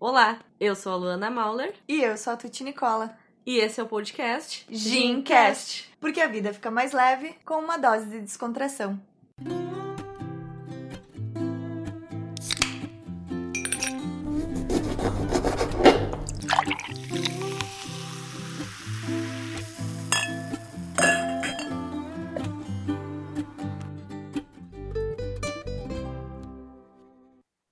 Olá, 0.00 0.38
eu 0.58 0.74
sou 0.74 0.92
a 0.92 0.96
Luana 0.96 1.30
Mauler 1.30 1.74
E 1.86 2.00
eu 2.02 2.16
sou 2.16 2.32
a 2.32 2.36
Tuti 2.36 2.64
Nicola. 2.64 3.14
e 3.44 3.58
esse 3.58 3.78
é 3.80 3.82
o 3.82 3.86
podcast 3.86 4.64
Gincast. 4.70 5.90
Porque 6.00 6.22
a 6.22 6.26
vida 6.26 6.54
fica 6.54 6.70
mais 6.70 6.92
leve 6.92 7.34
com 7.44 7.56
uma 7.58 7.76
dose 7.76 8.06
de 8.06 8.18
descontração. 8.20 8.98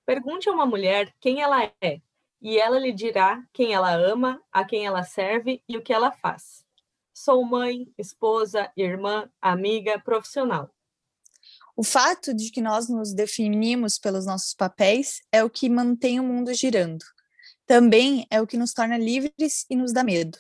Pergunte 0.07 0.49
a 0.49 0.53
uma 0.53 0.65
mulher 0.67 1.13
quem 1.21 1.43
ela 1.43 1.65
é, 1.83 2.01
e 2.41 2.59
ela 2.59 2.79
lhe 2.79 2.93
dirá 2.93 3.43
quem 3.53 3.73
ela 3.73 3.93
ama, 3.93 4.43
a 4.53 4.65
quem 4.65 4.87
ela 4.87 5.03
serve 5.03 5.63
e 5.69 5.77
o 5.77 5.83
que 5.83 5.93
ela 5.93 6.13
faz. 6.13 6.65
Sou 7.13 7.45
mãe, 7.45 7.93
esposa, 7.99 8.71
irmã, 8.77 9.29
amiga, 9.41 9.99
profissional. 9.99 10.71
O 11.77 11.83
fato 11.83 12.35
de 12.35 12.51
que 12.51 12.61
nós 12.61 12.89
nos 12.89 13.13
definimos 13.13 13.99
pelos 13.99 14.27
nossos 14.27 14.55
papéis 14.55 15.21
é 15.31 15.45
o 15.45 15.51
que 15.51 15.69
mantém 15.69 16.19
o 16.19 16.25
mundo 16.25 16.53
girando. 16.55 17.05
Também 17.67 18.27
é 18.31 18.41
o 18.41 18.47
que 18.47 18.57
nos 18.57 18.73
torna 18.73 18.97
livres 18.97 19.67
e 19.69 19.77
nos 19.77 19.93
dá 19.93 20.03
medo. 20.03 20.39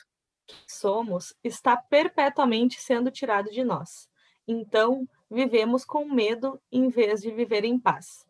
Somos 0.67 1.35
está 1.45 1.77
perpetuamente 1.77 2.81
sendo 2.81 3.11
tirado 3.11 3.51
de 3.51 3.63
nós. 3.63 4.09
Então, 4.47 5.07
vivemos 5.31 5.85
com 5.85 6.07
medo 6.07 6.61
em 6.73 6.89
vez 6.89 7.21
de 7.21 7.31
viver 7.31 7.65
em 7.65 7.79
paz. 7.79 8.25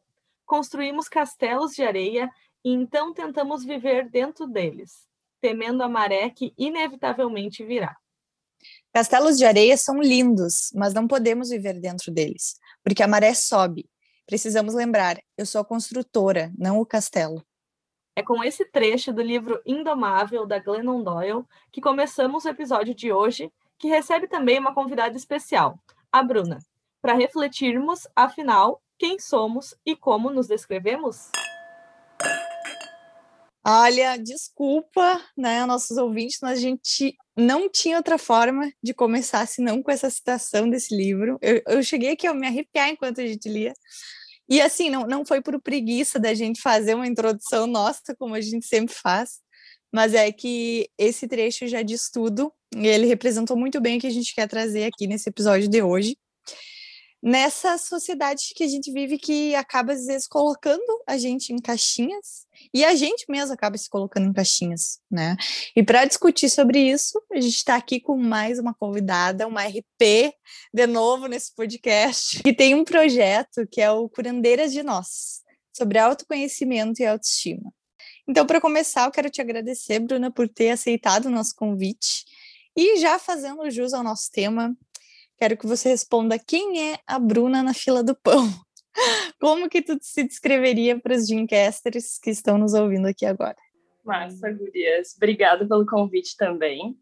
Construímos 0.44 1.08
castelos 1.08 1.74
de 1.74 1.82
areia 1.82 2.30
e 2.64 2.72
então 2.72 3.12
tentamos 3.12 3.64
viver 3.64 4.08
dentro 4.08 4.46
deles, 4.46 5.06
temendo 5.40 5.82
a 5.82 5.88
maré 5.88 6.30
que 6.30 6.52
inevitavelmente 6.56 7.64
virá. 7.64 7.96
Castelos 8.92 9.38
de 9.38 9.44
areia 9.44 9.76
são 9.76 10.00
lindos, 10.00 10.70
mas 10.74 10.92
não 10.92 11.06
podemos 11.06 11.50
viver 11.50 11.78
dentro 11.80 12.10
deles, 12.10 12.58
porque 12.82 13.02
a 13.02 13.08
maré 13.08 13.34
sobe. 13.34 13.88
Precisamos 14.26 14.74
lembrar: 14.74 15.18
eu 15.36 15.46
sou 15.46 15.60
a 15.60 15.64
construtora, 15.64 16.52
não 16.58 16.78
o 16.80 16.86
castelo. 16.86 17.44
É 18.16 18.22
com 18.22 18.42
esse 18.42 18.64
trecho 18.64 19.12
do 19.12 19.22
livro 19.22 19.62
Indomável, 19.64 20.44
da 20.44 20.58
Glennon 20.58 21.02
Doyle, 21.02 21.44
que 21.70 21.80
começamos 21.80 22.44
o 22.44 22.48
episódio 22.48 22.92
de 22.92 23.12
hoje, 23.12 23.52
que 23.78 23.86
recebe 23.86 24.26
também 24.26 24.58
uma 24.58 24.74
convidada 24.74 25.16
especial, 25.16 25.78
a 26.10 26.20
Bruna, 26.20 26.58
para 27.00 27.14
refletirmos, 27.14 28.08
afinal, 28.16 28.82
quem 28.98 29.20
somos 29.20 29.76
e 29.86 29.94
como 29.94 30.30
nos 30.30 30.48
descrevemos? 30.48 31.30
Olha, 33.70 34.16
desculpa, 34.16 35.22
né, 35.36 35.66
nossos 35.66 35.98
ouvintes, 35.98 36.38
mas 36.40 36.58
a 36.58 36.62
gente 36.62 37.14
não 37.36 37.68
tinha 37.68 37.98
outra 37.98 38.16
forma 38.16 38.72
de 38.82 38.94
começar 38.94 39.46
senão 39.46 39.82
com 39.82 39.90
essa 39.90 40.08
citação 40.08 40.70
desse 40.70 40.96
livro. 40.96 41.38
Eu, 41.42 41.62
eu 41.66 41.82
cheguei 41.82 42.12
aqui 42.12 42.26
a 42.26 42.32
me 42.32 42.46
arrepiar 42.46 42.88
enquanto 42.88 43.20
a 43.20 43.26
gente 43.26 43.46
lia. 43.46 43.74
E 44.48 44.58
assim, 44.58 44.88
não, 44.88 45.02
não 45.02 45.22
foi 45.22 45.42
por 45.42 45.60
preguiça 45.60 46.18
da 46.18 46.32
gente 46.32 46.62
fazer 46.62 46.94
uma 46.94 47.06
introdução 47.06 47.66
nossa, 47.66 48.16
como 48.18 48.34
a 48.34 48.40
gente 48.40 48.64
sempre 48.64 48.94
faz, 48.94 49.40
mas 49.92 50.14
é 50.14 50.32
que 50.32 50.88
esse 50.96 51.28
trecho 51.28 51.66
já 51.66 51.82
diz 51.82 52.10
tudo, 52.10 52.50
e 52.74 52.86
ele 52.86 53.06
representou 53.06 53.54
muito 53.54 53.82
bem 53.82 53.98
o 53.98 54.00
que 54.00 54.06
a 54.06 54.10
gente 54.10 54.34
quer 54.34 54.48
trazer 54.48 54.84
aqui 54.84 55.06
nesse 55.06 55.28
episódio 55.28 55.68
de 55.68 55.82
hoje 55.82 56.16
nessa 57.22 57.76
sociedade 57.78 58.52
que 58.54 58.62
a 58.62 58.68
gente 58.68 58.92
vive 58.92 59.18
que 59.18 59.54
acaba 59.54 59.92
às 59.92 60.06
vezes 60.06 60.26
colocando 60.26 61.02
a 61.06 61.18
gente 61.18 61.52
em 61.52 61.58
caixinhas 61.58 62.46
e 62.72 62.84
a 62.84 62.94
gente 62.94 63.24
mesmo 63.28 63.52
acaba 63.52 63.76
se 63.76 63.88
colocando 63.88 64.28
em 64.28 64.32
caixinhas, 64.32 65.00
né? 65.10 65.36
E 65.74 65.82
para 65.82 66.04
discutir 66.04 66.48
sobre 66.48 66.78
isso, 66.78 67.20
a 67.32 67.40
gente 67.40 67.56
está 67.56 67.76
aqui 67.76 68.00
com 68.00 68.16
mais 68.16 68.58
uma 68.58 68.74
convidada, 68.74 69.46
uma 69.46 69.64
RP, 69.64 70.32
de 70.72 70.86
novo 70.86 71.26
nesse 71.26 71.54
podcast, 71.54 72.42
que 72.42 72.52
tem 72.52 72.74
um 72.74 72.84
projeto 72.84 73.66
que 73.70 73.80
é 73.80 73.90
o 73.90 74.08
Curandeiras 74.08 74.72
de 74.72 74.82
Nós, 74.82 75.42
sobre 75.76 75.98
autoconhecimento 75.98 77.02
e 77.02 77.06
autoestima. 77.06 77.72
Então, 78.28 78.46
para 78.46 78.60
começar, 78.60 79.06
eu 79.06 79.10
quero 79.10 79.30
te 79.30 79.40
agradecer, 79.40 79.98
Bruna, 80.00 80.30
por 80.30 80.48
ter 80.48 80.70
aceitado 80.70 81.26
o 81.26 81.30
nosso 81.30 81.54
convite 81.54 82.26
e 82.76 82.98
já 82.98 83.18
fazendo 83.18 83.68
jus 83.70 83.92
ao 83.92 84.04
nosso 84.04 84.30
tema, 84.30 84.76
Quero 85.38 85.56
que 85.56 85.66
você 85.66 85.90
responda 85.90 86.38
quem 86.38 86.92
é 86.92 86.98
a 87.06 87.18
Bruna 87.18 87.62
na 87.62 87.72
fila 87.72 88.02
do 88.02 88.14
pão. 88.14 88.48
Como 89.40 89.68
que 89.68 89.80
tu 89.80 89.96
se 90.00 90.24
descreveria 90.24 90.98
para 90.98 91.14
os 91.14 91.28
Gincasters 91.28 92.18
que 92.18 92.30
estão 92.30 92.58
nos 92.58 92.74
ouvindo 92.74 93.06
aqui 93.06 93.24
agora? 93.24 93.56
Massa, 94.04 94.50
gurias. 94.50 95.14
Obrigada 95.16 95.66
pelo 95.66 95.86
convite 95.86 96.36
também. 96.36 96.96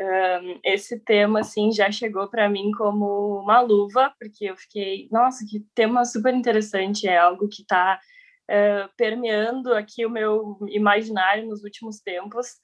Um, 0.00 0.60
esse 0.64 0.98
tema, 0.98 1.40
assim, 1.40 1.70
já 1.70 1.90
chegou 1.90 2.28
para 2.28 2.48
mim 2.48 2.72
como 2.72 3.40
uma 3.40 3.60
luva, 3.60 4.12
porque 4.18 4.46
eu 4.46 4.56
fiquei, 4.56 5.08
nossa, 5.12 5.44
que 5.48 5.64
tema 5.74 6.04
super 6.04 6.34
interessante, 6.34 7.06
é 7.06 7.18
algo 7.18 7.48
que 7.48 7.62
está 7.62 8.00
uh, 8.48 8.88
permeando 8.96 9.72
aqui 9.74 10.06
o 10.06 10.10
meu 10.10 10.58
imaginário 10.68 11.46
nos 11.46 11.62
últimos 11.62 12.00
tempos, 12.00 12.56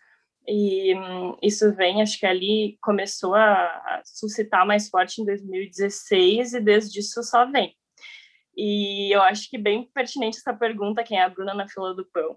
e 0.46 0.94
hum, 0.94 1.36
isso 1.42 1.74
vem, 1.74 2.02
acho 2.02 2.18
que 2.18 2.26
ali 2.26 2.78
começou 2.82 3.34
a, 3.34 3.54
a, 3.54 4.02
suscitar 4.04 4.66
mais 4.66 4.88
forte 4.88 5.20
em 5.20 5.24
2016 5.24 6.54
e 6.54 6.60
desde 6.60 7.00
isso 7.00 7.22
só 7.22 7.50
vem. 7.50 7.74
E 8.56 9.14
eu 9.14 9.22
acho 9.22 9.48
que 9.50 9.58
bem 9.58 9.90
pertinente 9.92 10.38
essa 10.38 10.54
pergunta, 10.54 11.02
quem 11.02 11.18
é 11.18 11.22
a 11.22 11.28
Bruna 11.28 11.54
na 11.54 11.68
fila 11.68 11.94
do 11.94 12.04
pão, 12.06 12.36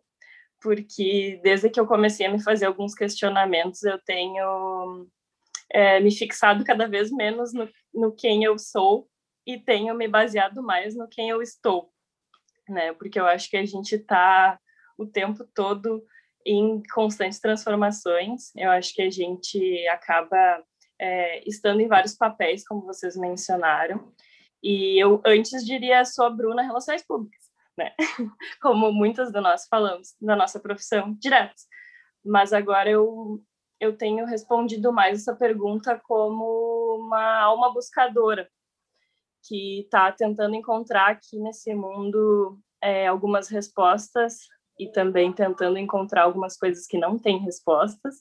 porque 0.62 1.40
desde 1.44 1.69
que 1.69 1.79
eu 1.79 1.85
comecei 1.85 2.25
a 2.25 2.31
me 2.31 2.41
fazer 2.41 2.66
alguns 2.66 2.95
questionamentos, 2.95 3.84
eu 3.84 4.00
tenho 4.00 5.07
é, 5.72 6.00
me 6.00 6.12
fixado 6.12 6.63
cada 6.63 6.88
vez 6.88 7.12
menos 7.12 7.53
no, 7.53 7.69
no 7.94 8.16
quem 8.16 8.44
eu 8.44 8.57
sou 8.57 9.07
e 9.45 9.59
tenho 9.59 9.94
me 9.95 10.07
baseado 10.07 10.63
mais 10.63 10.95
no 10.95 11.07
quem 11.07 11.29
eu 11.29 11.41
estou, 11.41 11.91
né? 12.68 12.94
Porque 12.94 13.19
eu 13.19 13.25
acho 13.25 13.50
que 13.50 13.57
a 13.57 13.66
gente 13.66 13.95
está 13.95 14.59
o 14.97 15.06
tempo 15.06 15.45
todo 15.53 16.03
em 16.47 16.81
constantes 16.94 17.41
transformações. 17.41 18.56
Eu 18.56 18.72
acho 18.72 18.94
que 18.94 19.02
a 19.02 19.09
gente 19.09 19.85
acaba 19.90 20.63
é, 20.97 21.47
estando 21.47 21.81
em 21.81 21.88
vários 21.90 22.16
papéis, 22.16 22.66
como 22.66 22.85
vocês 22.85 23.18
mencionaram. 23.18 24.13
E 24.63 24.97
eu 25.02 25.22
antes 25.25 25.66
diria 25.66 26.06
sou 26.06 26.25
a 26.25 26.30
Bruna 26.30 26.63
Relações 26.63 27.06
Públicas, 27.06 27.44
né? 27.78 27.94
Como 28.62 28.91
muitas 28.91 29.31
de 29.31 29.40
nós 29.40 29.68
falamos 29.69 30.16
da 30.19 30.36
nossa 30.36 30.59
profissão 30.59 31.13
direto. 31.19 31.62
Mas 32.25 32.53
agora 32.53 32.90
eu 32.90 33.44
eu 33.80 33.96
tenho 33.96 34.25
respondido 34.25 34.91
mais 34.91 35.19
essa 35.19 35.36
pergunta 35.36 36.02
como 36.07 36.97
uma 37.00 37.41
alma 37.41 37.72
buscadora 37.72 38.50
que 39.47 39.81
está 39.81 40.12
tentando 40.12 40.56
encontrar 40.56 41.12
aqui 41.12 41.38
nesse 41.38 41.75
mundo 41.75 42.59
é, 42.81 43.06
algumas 43.06 43.50
respostas 43.50 44.47
e 44.80 44.92
também 44.92 45.32
tentando 45.34 45.78
encontrar 45.78 46.24
algumas 46.24 46.58
coisas 46.58 46.86
que 46.86 46.98
não 46.98 47.18
têm 47.18 47.40
respostas 47.40 48.16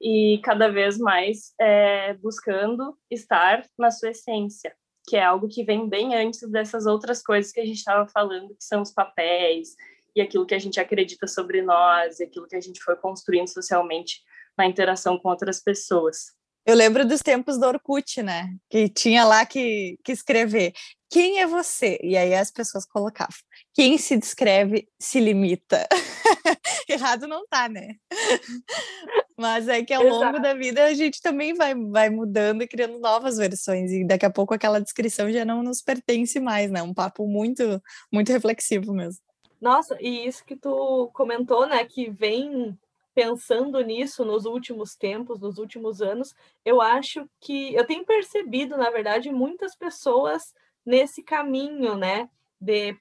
e 0.00 0.40
cada 0.42 0.68
vez 0.68 0.98
mais 0.98 1.52
é, 1.60 2.14
buscando 2.14 2.96
estar 3.10 3.64
na 3.78 3.90
sua 3.90 4.10
essência, 4.10 4.74
que 5.06 5.16
é 5.16 5.24
algo 5.24 5.48
que 5.48 5.64
vem 5.64 5.88
bem 5.88 6.14
antes 6.14 6.48
dessas 6.50 6.86
outras 6.86 7.22
coisas 7.22 7.52
que 7.52 7.60
a 7.60 7.64
gente 7.64 7.78
estava 7.78 8.08
falando, 8.08 8.54
que 8.56 8.64
são 8.64 8.82
os 8.82 8.90
papéis 8.90 9.74
e 10.14 10.20
aquilo 10.20 10.46
que 10.46 10.54
a 10.54 10.58
gente 10.58 10.80
acredita 10.80 11.26
sobre 11.26 11.60
nós, 11.60 12.18
e 12.18 12.24
aquilo 12.24 12.48
que 12.48 12.56
a 12.56 12.60
gente 12.60 12.82
foi 12.82 12.96
construindo 12.96 13.48
socialmente 13.48 14.22
na 14.56 14.66
interação 14.66 15.18
com 15.18 15.28
outras 15.28 15.62
pessoas. 15.62 16.35
Eu 16.66 16.74
lembro 16.74 17.06
dos 17.06 17.20
tempos 17.20 17.58
do 17.58 17.66
Orkut, 17.66 18.22
né? 18.22 18.54
Que 18.68 18.88
tinha 18.88 19.24
lá 19.24 19.46
que, 19.46 19.98
que 20.02 20.10
escrever 20.10 20.72
quem 21.08 21.40
é 21.40 21.46
você? 21.46 21.98
E 22.02 22.16
aí 22.16 22.34
as 22.34 22.50
pessoas 22.50 22.84
colocavam. 22.84 23.36
Quem 23.72 23.96
se 23.96 24.16
descreve 24.16 24.88
se 25.00 25.20
limita. 25.20 25.86
Errado 26.88 27.28
não 27.28 27.46
tá, 27.46 27.68
né? 27.68 27.94
Mas 29.38 29.68
é 29.68 29.84
que 29.84 29.92
ao 29.92 30.02
Exato. 30.02 30.24
longo 30.24 30.40
da 30.40 30.54
vida 30.54 30.84
a 30.84 30.94
gente 30.94 31.20
também 31.20 31.54
vai, 31.54 31.74
vai 31.74 32.10
mudando 32.10 32.62
e 32.62 32.66
criando 32.66 32.98
novas 32.98 33.36
versões. 33.36 33.92
E 33.92 34.04
daqui 34.04 34.26
a 34.26 34.30
pouco 34.30 34.54
aquela 34.54 34.80
descrição 34.80 35.30
já 35.30 35.44
não 35.44 35.62
nos 35.62 35.80
pertence 35.80 36.40
mais, 36.40 36.70
né? 36.70 36.82
Um 36.82 36.94
papo 36.94 37.26
muito, 37.26 37.80
muito 38.12 38.32
reflexivo 38.32 38.92
mesmo. 38.92 39.20
Nossa, 39.60 39.96
e 40.00 40.26
isso 40.26 40.44
que 40.44 40.56
tu 40.56 41.10
comentou, 41.14 41.66
né? 41.66 41.84
Que 41.84 42.10
vem 42.10 42.76
pensando 43.16 43.80
nisso 43.80 44.26
nos 44.26 44.44
últimos 44.44 44.94
tempos, 44.94 45.40
nos 45.40 45.56
últimos 45.56 46.02
anos, 46.02 46.34
eu 46.62 46.82
acho 46.82 47.26
que 47.40 47.74
eu 47.74 47.86
tenho 47.86 48.04
percebido, 48.04 48.76
na 48.76 48.90
verdade, 48.90 49.32
muitas 49.32 49.74
pessoas 49.74 50.54
nesse 50.84 51.22
caminho, 51.22 51.96
né, 51.96 52.28
de 52.60 52.94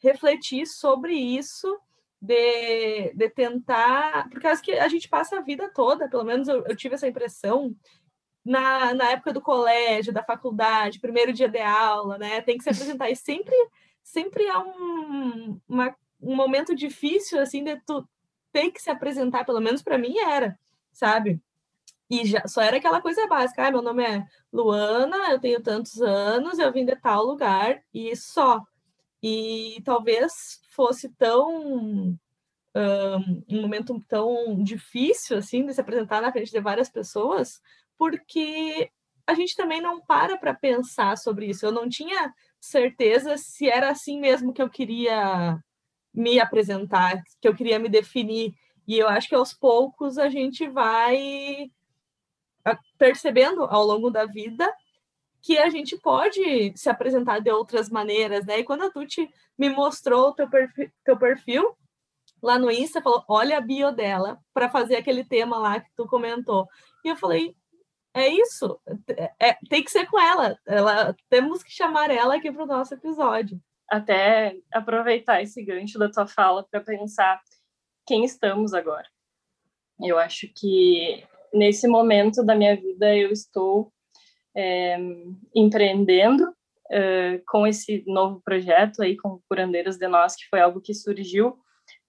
refletir 0.00 0.64
sobre 0.64 1.14
isso, 1.14 1.76
de, 2.22 3.12
de 3.14 3.28
tentar, 3.30 4.30
por 4.30 4.40
causa 4.40 4.62
que 4.62 4.70
a 4.74 4.86
gente 4.86 5.08
passa 5.08 5.38
a 5.38 5.42
vida 5.42 5.68
toda, 5.74 6.08
pelo 6.08 6.24
menos 6.24 6.46
eu, 6.46 6.64
eu 6.64 6.76
tive 6.76 6.94
essa 6.94 7.08
impressão, 7.08 7.74
na, 8.44 8.94
na 8.94 9.10
época 9.10 9.32
do 9.32 9.42
colégio, 9.42 10.12
da 10.12 10.22
faculdade, 10.22 11.00
primeiro 11.00 11.32
dia 11.32 11.48
de 11.48 11.58
aula, 11.58 12.16
né, 12.16 12.40
tem 12.42 12.56
que 12.56 12.62
se 12.62 12.70
apresentar, 12.70 13.10
e 13.10 13.16
sempre, 13.16 13.56
sempre 14.04 14.48
há 14.48 14.60
um, 14.60 15.60
uma, 15.68 15.96
um 16.22 16.36
momento 16.36 16.76
difícil, 16.76 17.40
assim, 17.40 17.64
de 17.64 17.76
tu 17.84 18.08
ter 18.52 18.70
que 18.70 18.80
se 18.80 18.90
apresentar, 18.90 19.44
pelo 19.44 19.60
menos 19.60 19.82
para 19.82 19.98
mim 19.98 20.18
era, 20.18 20.58
sabe? 20.92 21.40
E 22.10 22.24
já 22.26 22.46
só 22.46 22.62
era 22.62 22.78
aquela 22.78 23.02
coisa 23.02 23.26
básica, 23.26 23.66
ah, 23.66 23.70
meu 23.70 23.82
nome 23.82 24.02
é 24.02 24.24
Luana, 24.52 25.30
eu 25.30 25.38
tenho 25.38 25.62
tantos 25.62 26.00
anos, 26.00 26.58
eu 26.58 26.72
vim 26.72 26.84
de 26.84 26.96
tal 26.96 27.24
lugar 27.24 27.82
e 27.92 28.16
só. 28.16 28.62
E 29.22 29.82
talvez 29.84 30.60
fosse 30.70 31.10
tão 31.10 31.50
um, 31.50 32.18
um 33.50 33.60
momento 33.60 34.02
tão 34.08 34.62
difícil 34.62 35.36
assim 35.36 35.66
de 35.66 35.74
se 35.74 35.80
apresentar 35.80 36.22
na 36.22 36.32
frente 36.32 36.50
de 36.50 36.60
várias 36.60 36.88
pessoas, 36.88 37.60
porque 37.98 38.90
a 39.26 39.34
gente 39.34 39.54
também 39.54 39.80
não 39.80 40.00
para 40.00 40.38
para 40.38 40.54
pensar 40.54 41.18
sobre 41.18 41.46
isso. 41.46 41.66
Eu 41.66 41.72
não 41.72 41.88
tinha 41.88 42.32
certeza 42.58 43.36
se 43.36 43.68
era 43.68 43.90
assim 43.90 44.18
mesmo 44.18 44.52
que 44.52 44.62
eu 44.62 44.70
queria 44.70 45.58
me 46.12 46.40
apresentar, 46.40 47.22
que 47.40 47.48
eu 47.48 47.54
queria 47.54 47.78
me 47.78 47.88
definir. 47.88 48.54
E 48.86 48.98
eu 48.98 49.08
acho 49.08 49.28
que 49.28 49.34
aos 49.34 49.52
poucos 49.52 50.18
a 50.18 50.28
gente 50.28 50.68
vai 50.68 51.70
percebendo 52.98 53.64
ao 53.64 53.84
longo 53.84 54.10
da 54.10 54.26
vida 54.26 54.70
que 55.40 55.56
a 55.56 55.70
gente 55.70 55.96
pode 55.96 56.72
se 56.76 56.88
apresentar 56.90 57.38
de 57.40 57.50
outras 57.50 57.88
maneiras, 57.88 58.44
né? 58.44 58.58
E 58.58 58.64
quando 58.64 58.84
a 58.84 58.90
Tuti 58.90 59.30
me 59.56 59.70
mostrou 59.70 60.28
o 60.28 60.34
teu 60.34 60.48
perfil, 60.48 60.90
teu 61.04 61.16
perfil 61.16 61.76
lá 62.42 62.58
no 62.58 62.70
Insta, 62.70 63.00
falou: 63.00 63.24
olha 63.28 63.58
a 63.58 63.60
bio 63.60 63.92
dela 63.92 64.38
para 64.52 64.68
fazer 64.68 64.96
aquele 64.96 65.24
tema 65.24 65.58
lá 65.58 65.80
que 65.80 65.90
tu 65.96 66.06
comentou. 66.06 66.66
E 67.04 67.08
eu 67.08 67.16
falei: 67.16 67.56
é 68.14 68.28
isso, 68.28 68.80
é, 69.08 69.32
é, 69.38 69.58
tem 69.68 69.82
que 69.82 69.90
ser 69.90 70.06
com 70.06 70.18
ela. 70.18 70.58
ela. 70.66 71.16
Temos 71.28 71.62
que 71.62 71.70
chamar 71.70 72.10
ela 72.10 72.36
aqui 72.36 72.50
para 72.50 72.64
o 72.64 72.66
nosso 72.66 72.94
episódio. 72.94 73.60
Até 73.90 74.56
aproveitar 74.72 75.42
esse 75.42 75.62
gancho 75.64 75.98
da 75.98 76.10
tua 76.10 76.26
fala 76.26 76.66
para 76.70 76.80
pensar 76.80 77.40
quem 78.06 78.24
estamos 78.24 78.74
agora. 78.74 79.06
Eu 80.00 80.18
acho 80.18 80.48
que 80.54 81.24
nesse 81.52 81.88
momento 81.88 82.44
da 82.44 82.54
minha 82.54 82.76
vida 82.76 83.16
eu 83.16 83.30
estou 83.30 83.92
é, 84.56 84.96
empreendendo 85.54 86.54
é, 86.90 87.40
com 87.46 87.66
esse 87.66 88.04
novo 88.06 88.40
projeto 88.42 89.02
aí 89.02 89.16
com 89.16 89.40
Curandeiras 89.48 89.96
de 89.98 90.08
Nós, 90.08 90.36
que 90.36 90.48
foi 90.48 90.60
algo 90.60 90.80
que 90.80 90.94
surgiu 90.94 91.58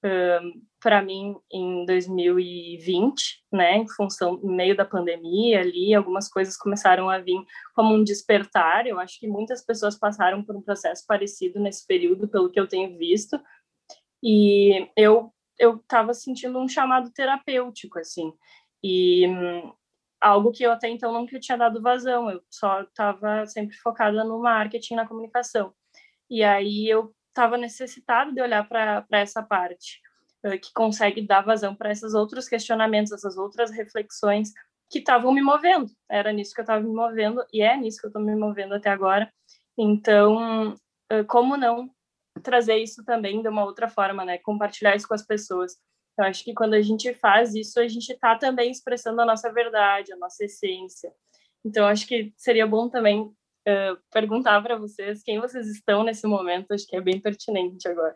é, 0.03 0.39
para 0.81 1.01
mim 1.01 1.35
em 1.51 1.85
2020, 1.85 3.43
né, 3.51 3.77
em 3.77 3.87
função 3.87 4.37
no 4.37 4.55
meio 4.55 4.75
da 4.75 4.85
pandemia 4.85 5.61
ali, 5.61 5.93
algumas 5.93 6.29
coisas 6.29 6.57
começaram 6.57 7.09
a 7.09 7.19
vir 7.19 7.41
como 7.73 7.93
um 7.93 8.03
despertar. 8.03 8.87
Eu 8.87 8.99
acho 8.99 9.19
que 9.19 9.27
muitas 9.27 9.65
pessoas 9.65 9.97
passaram 9.97 10.43
por 10.43 10.55
um 10.55 10.61
processo 10.61 11.05
parecido 11.07 11.59
nesse 11.59 11.85
período, 11.85 12.27
pelo 12.27 12.49
que 12.49 12.59
eu 12.59 12.67
tenho 12.67 12.97
visto. 12.97 13.39
E 14.23 14.89
eu 14.95 15.31
eu 15.59 15.75
estava 15.75 16.13
sentindo 16.13 16.57
um 16.57 16.69
chamado 16.69 17.11
terapêutico 17.11 17.99
assim. 17.99 18.33
E 18.81 19.27
hum, 19.27 19.73
algo 20.21 20.51
que 20.51 20.63
eu 20.63 20.71
até 20.71 20.89
então 20.89 21.11
nunca 21.13 21.39
tinha 21.39 21.57
dado 21.57 21.81
vazão, 21.81 22.29
eu 22.29 22.41
só 22.49 22.81
estava 22.81 23.45
sempre 23.45 23.75
focada 23.77 24.23
no 24.23 24.41
marketing, 24.41 24.95
na 24.95 25.07
comunicação. 25.07 25.73
E 26.29 26.43
aí 26.43 26.87
eu 26.87 27.13
estava 27.29 27.57
necessitada 27.57 28.31
de 28.31 28.41
olhar 28.41 28.67
para 28.67 29.05
essa 29.11 29.43
parte, 29.43 30.01
que 30.62 30.74
consegue 30.74 31.21
dar 31.21 31.41
vazão 31.41 31.75
para 31.75 31.91
esses 31.91 32.13
outros 32.13 32.47
questionamentos, 32.47 33.12
essas 33.12 33.38
outras 33.38 33.71
reflexões 33.71 34.51
que 34.89 35.00
estavam 35.00 35.31
me 35.31 35.41
movendo. 35.41 35.91
Era 36.09 36.31
nisso 36.31 36.53
que 36.53 36.62
eu 36.62 36.63
estava 36.63 36.81
me 36.81 36.94
movendo, 36.94 37.44
e 37.53 37.62
é 37.62 37.75
nisso 37.77 38.00
que 38.00 38.07
eu 38.07 38.09
estou 38.09 38.21
me 38.21 38.36
movendo 38.36 38.74
até 38.74 38.89
agora. 38.89 39.31
Então, 39.77 40.74
uh, 40.74 41.25
como 41.27 41.56
não 41.56 41.89
trazer 42.41 42.77
isso 42.77 43.03
também 43.03 43.41
de 43.41 43.50
uma 43.50 43.65
outra 43.65 43.88
forma, 43.88 44.25
né? 44.25 44.38
Compartilhar 44.38 44.95
isso 44.95 45.07
com 45.07 45.13
as 45.13 45.25
pessoas. 45.25 45.75
Eu 46.18 46.25
acho 46.25 46.44
que 46.44 46.53
quando 46.53 46.74
a 46.74 46.81
gente 46.81 47.13
faz 47.13 47.53
isso, 47.53 47.80
a 47.80 47.88
gente 47.88 48.12
está 48.12 48.36
também 48.38 48.71
expressando 48.71 49.21
a 49.21 49.25
nossa 49.25 49.51
verdade, 49.51 50.12
a 50.12 50.18
nossa 50.18 50.44
essência. 50.44 51.12
Então, 51.63 51.86
acho 51.86 52.07
que 52.07 52.33
seria 52.38 52.65
bom 52.65 52.89
também 52.89 53.21
uh, 53.21 53.97
perguntar 54.12 54.62
para 54.62 54.77
vocês 54.77 55.21
quem 55.24 55.39
vocês 55.39 55.68
estão 55.68 56.03
nesse 56.03 56.25
momento. 56.27 56.74
Acho 56.74 56.88
que 56.88 56.95
é 56.95 57.01
bem 57.01 57.19
pertinente 57.19 57.88
agora. 57.88 58.15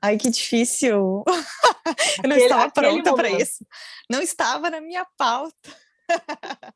Ai, 0.00 0.16
que 0.16 0.30
difícil! 0.30 1.24
Eu 2.22 2.28
não 2.28 2.36
estava 2.36 2.70
pronta 2.70 3.14
para 3.14 3.30
isso. 3.30 3.66
Não 4.10 4.20
estava 4.20 4.70
na 4.70 4.80
minha 4.80 5.06
pauta. 5.16 5.84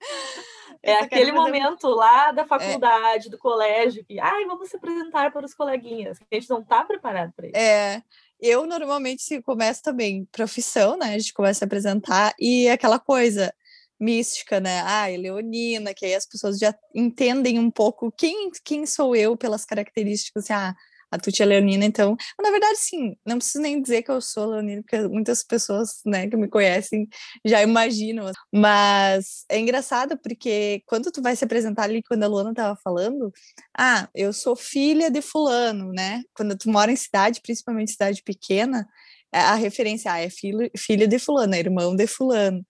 É 0.80 0.94
aquele 1.00 1.32
momento 1.32 1.88
lá 1.88 2.30
da 2.30 2.42
é. 2.42 2.46
faculdade, 2.46 3.26
é. 3.26 3.30
do 3.30 3.36
colégio, 3.36 4.04
que, 4.04 4.20
ai, 4.20 4.44
vamos 4.44 4.68
se 4.68 4.76
apresentar 4.76 5.32
para 5.32 5.44
os 5.44 5.52
coleguinhas, 5.52 6.18
que 6.18 6.24
a 6.30 6.34
gente 6.36 6.48
não 6.48 6.60
está 6.60 6.84
preparado 6.84 7.32
para 7.34 7.48
isso. 7.48 7.56
É, 7.56 8.00
eu 8.40 8.64
normalmente 8.64 9.42
começo 9.42 9.82
também 9.82 10.24
profissão, 10.30 10.96
né? 10.96 11.14
A 11.14 11.18
gente 11.18 11.32
começa 11.32 11.64
a 11.64 11.66
apresentar 11.66 12.32
e 12.38 12.68
aquela 12.68 12.98
coisa 12.98 13.52
mística, 13.98 14.60
né? 14.60 14.80
Ah, 14.82 15.08
leonina, 15.08 15.92
que 15.92 16.06
aí 16.06 16.14
as 16.14 16.26
pessoas 16.26 16.58
já 16.58 16.72
entendem 16.94 17.58
um 17.58 17.70
pouco 17.70 18.12
quem, 18.12 18.50
quem 18.64 18.86
sou 18.86 19.16
eu 19.16 19.36
pelas 19.36 19.64
características, 19.64 20.44
assim, 20.44 20.52
ah, 20.52 20.74
a 21.10 21.18
Tuti 21.18 21.42
é 21.42 21.46
leonina, 21.46 21.84
então, 21.84 22.16
na 22.40 22.50
verdade, 22.50 22.78
sim, 22.78 23.16
não 23.26 23.38
preciso 23.38 23.62
nem 23.62 23.80
dizer 23.80 24.02
que 24.02 24.10
eu 24.10 24.20
sou 24.20 24.46
leonina, 24.46 24.82
porque 24.82 25.00
muitas 25.08 25.42
pessoas, 25.42 26.00
né, 26.04 26.28
que 26.28 26.36
me 26.36 26.48
conhecem 26.48 27.08
já 27.44 27.62
imaginam, 27.62 28.30
mas 28.52 29.44
é 29.48 29.58
engraçado 29.58 30.18
porque 30.18 30.82
quando 30.86 31.10
tu 31.10 31.22
vai 31.22 31.34
se 31.34 31.44
apresentar 31.44 31.84
ali, 31.84 32.02
quando 32.02 32.24
a 32.24 32.26
Luana 32.26 32.50
estava 32.50 32.78
falando, 32.82 33.32
ah, 33.76 34.08
eu 34.14 34.32
sou 34.32 34.54
filha 34.54 35.10
de 35.10 35.22
fulano, 35.22 35.92
né, 35.92 36.22
quando 36.34 36.56
tu 36.56 36.70
mora 36.70 36.92
em 36.92 36.96
cidade, 36.96 37.40
principalmente 37.40 37.92
cidade 37.92 38.22
pequena, 38.22 38.86
é, 39.32 39.40
a 39.40 39.54
referência, 39.54 40.12
ah, 40.12 40.20
é 40.20 40.30
filho, 40.30 40.70
filho 40.76 41.08
de 41.08 41.18
fulano, 41.18 41.54
é 41.54 41.58
irmão 41.58 41.96
de 41.96 42.06
fulano, 42.06 42.64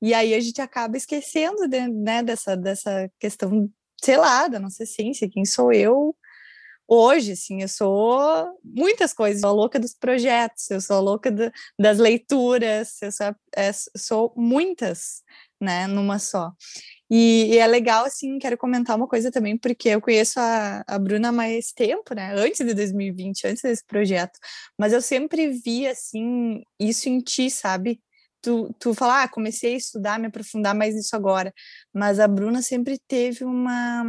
e 0.00 0.14
aí 0.14 0.34
a 0.34 0.40
gente 0.40 0.60
acaba 0.60 0.96
esquecendo, 0.96 1.68
de, 1.68 1.88
né, 1.88 2.22
dessa, 2.22 2.56
dessa 2.56 3.10
questão, 3.20 3.70
sei 4.02 4.16
lá, 4.16 4.48
da 4.48 4.58
nossa 4.58 4.82
essência, 4.82 5.28
quem 5.30 5.44
sou 5.44 5.72
eu, 5.72 6.16
hoje, 6.94 7.32
assim, 7.32 7.62
eu 7.62 7.68
sou 7.68 8.58
muitas 8.62 9.14
coisas, 9.14 9.42
eu 9.42 9.48
sou 9.48 9.56
louca 9.56 9.80
dos 9.80 9.94
projetos, 9.94 10.70
eu 10.70 10.80
sou 10.80 11.00
louca 11.00 11.30
do, 11.30 11.50
das 11.78 11.98
leituras, 11.98 13.00
eu 13.00 13.10
sou, 13.10 13.34
é, 13.56 13.70
sou 13.96 14.34
muitas, 14.36 15.22
né, 15.58 15.86
numa 15.86 16.18
só. 16.18 16.52
E, 17.10 17.54
e, 17.54 17.58
é 17.58 17.66
legal, 17.66 18.04
assim, 18.04 18.38
quero 18.38 18.58
comentar 18.58 18.94
uma 18.96 19.08
coisa 19.08 19.30
também, 19.30 19.56
porque 19.56 19.88
eu 19.90 20.02
conheço 20.02 20.38
a, 20.38 20.84
a 20.86 20.98
Bruna 20.98 21.30
há 21.30 21.32
mais 21.32 21.72
tempo, 21.72 22.14
né, 22.14 22.34
antes 22.36 22.64
de 22.66 22.74
2020, 22.74 23.46
antes 23.46 23.62
desse 23.62 23.84
projeto, 23.86 24.38
mas 24.78 24.92
eu 24.92 25.00
sempre 25.00 25.48
vi, 25.48 25.86
assim, 25.86 26.62
isso 26.78 27.08
em 27.08 27.20
ti, 27.20 27.50
sabe? 27.50 28.02
Tu, 28.42 28.74
tu 28.78 28.92
fala, 28.92 29.22
ah, 29.22 29.28
comecei 29.28 29.74
a 29.74 29.76
estudar, 29.78 30.18
me 30.18 30.26
aprofundar 30.26 30.74
mais 30.74 30.94
nisso 30.94 31.16
agora, 31.16 31.54
mas 31.94 32.20
a 32.20 32.28
Bruna 32.28 32.60
sempre 32.60 32.98
teve 33.08 33.44
uma 33.44 34.04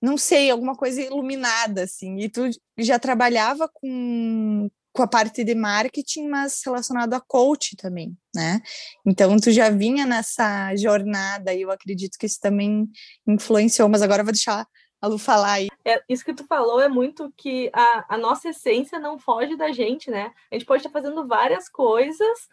não 0.00 0.16
sei, 0.16 0.50
alguma 0.50 0.74
coisa 0.74 1.00
iluminada, 1.00 1.82
assim. 1.82 2.18
E 2.18 2.28
tu 2.28 2.48
já 2.78 2.98
trabalhava 2.98 3.68
com, 3.68 4.70
com 4.92 5.02
a 5.02 5.06
parte 5.06 5.44
de 5.44 5.54
marketing, 5.54 6.28
mas 6.28 6.62
relacionado 6.64 7.14
a 7.14 7.20
coach 7.20 7.76
também, 7.76 8.16
né? 8.34 8.60
Então 9.06 9.36
tu 9.38 9.50
já 9.50 9.68
vinha 9.70 10.06
nessa 10.06 10.74
jornada 10.76 11.52
e 11.52 11.62
eu 11.62 11.70
acredito 11.70 12.18
que 12.18 12.26
isso 12.26 12.40
também 12.40 12.88
influenciou, 13.26 13.88
mas 13.88 14.02
agora 14.02 14.22
eu 14.22 14.24
vou 14.24 14.32
deixar 14.32 14.66
a 15.00 15.06
Lu 15.06 15.18
falar 15.18 15.52
aí. 15.52 15.68
É, 15.84 16.02
isso 16.08 16.24
que 16.24 16.34
tu 16.34 16.44
falou 16.46 16.80
é 16.80 16.88
muito 16.88 17.32
que 17.36 17.70
a, 17.72 18.14
a 18.14 18.18
nossa 18.18 18.50
essência 18.50 18.98
não 18.98 19.18
foge 19.18 19.56
da 19.56 19.72
gente, 19.72 20.10
né? 20.10 20.32
A 20.50 20.54
gente 20.54 20.66
pode 20.66 20.80
estar 20.80 20.90
fazendo 20.90 21.26
várias 21.26 21.68
coisas 21.68 22.48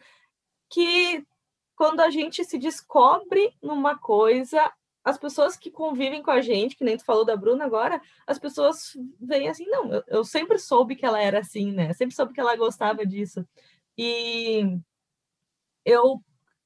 que 0.69 1.25
quando 1.75 1.99
a 1.99 2.09
gente 2.09 2.43
se 2.43 2.57
descobre 2.57 3.53
numa 3.61 3.97
coisa, 3.97 4.71
as 5.07 5.17
pessoas 5.17 5.55
que 5.55 5.71
convivem 5.71 6.21
com 6.21 6.31
a 6.31 6.41
gente, 6.41 6.75
que 6.75 6.83
nem 6.83 6.97
tu 6.97 7.05
falou 7.05 7.23
da 7.23 7.33
Bruna 7.33 7.63
agora, 7.63 8.01
as 8.27 8.37
pessoas 8.37 8.91
veem 9.21 9.47
assim, 9.47 9.65
não, 9.67 9.89
eu, 9.89 10.03
eu 10.05 10.23
sempre 10.25 10.59
soube 10.59 10.97
que 10.97 11.05
ela 11.05 11.21
era 11.21 11.39
assim, 11.39 11.71
né? 11.71 11.93
Sempre 11.93 12.13
soube 12.13 12.33
que 12.33 12.41
ela 12.41 12.57
gostava 12.57 13.05
disso. 13.05 13.47
E 13.97 14.77
eu, 15.85 16.21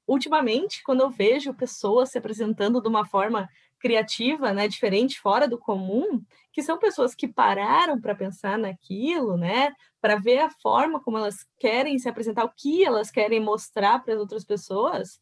ultimamente, 0.08 0.82
quando 0.84 1.02
eu 1.02 1.10
vejo 1.12 1.54
pessoas 1.54 2.10
se 2.10 2.18
apresentando 2.18 2.82
de 2.82 2.88
uma 2.88 3.06
forma 3.06 3.48
criativa, 3.78 4.52
né, 4.52 4.68
diferente, 4.68 5.20
fora 5.20 5.48
do 5.48 5.60
comum, 5.60 6.24
que 6.52 6.64
são 6.64 6.80
pessoas 6.80 7.14
que 7.14 7.28
pararam 7.28 8.02
para 8.02 8.16
pensar 8.16 8.58
naquilo, 8.58 9.38
né, 9.38 9.72
para 10.02 10.16
ver 10.16 10.40
a 10.40 10.50
forma 10.50 11.00
como 11.00 11.20
elas 11.20 11.46
querem 11.60 12.00
se 12.00 12.10
apresentar, 12.10 12.44
o 12.44 12.54
que 12.58 12.84
elas 12.84 13.12
querem 13.12 13.40
mostrar 13.40 14.04
para 14.04 14.16
as 14.16 14.20
outras 14.20 14.44
pessoas, 14.44 15.20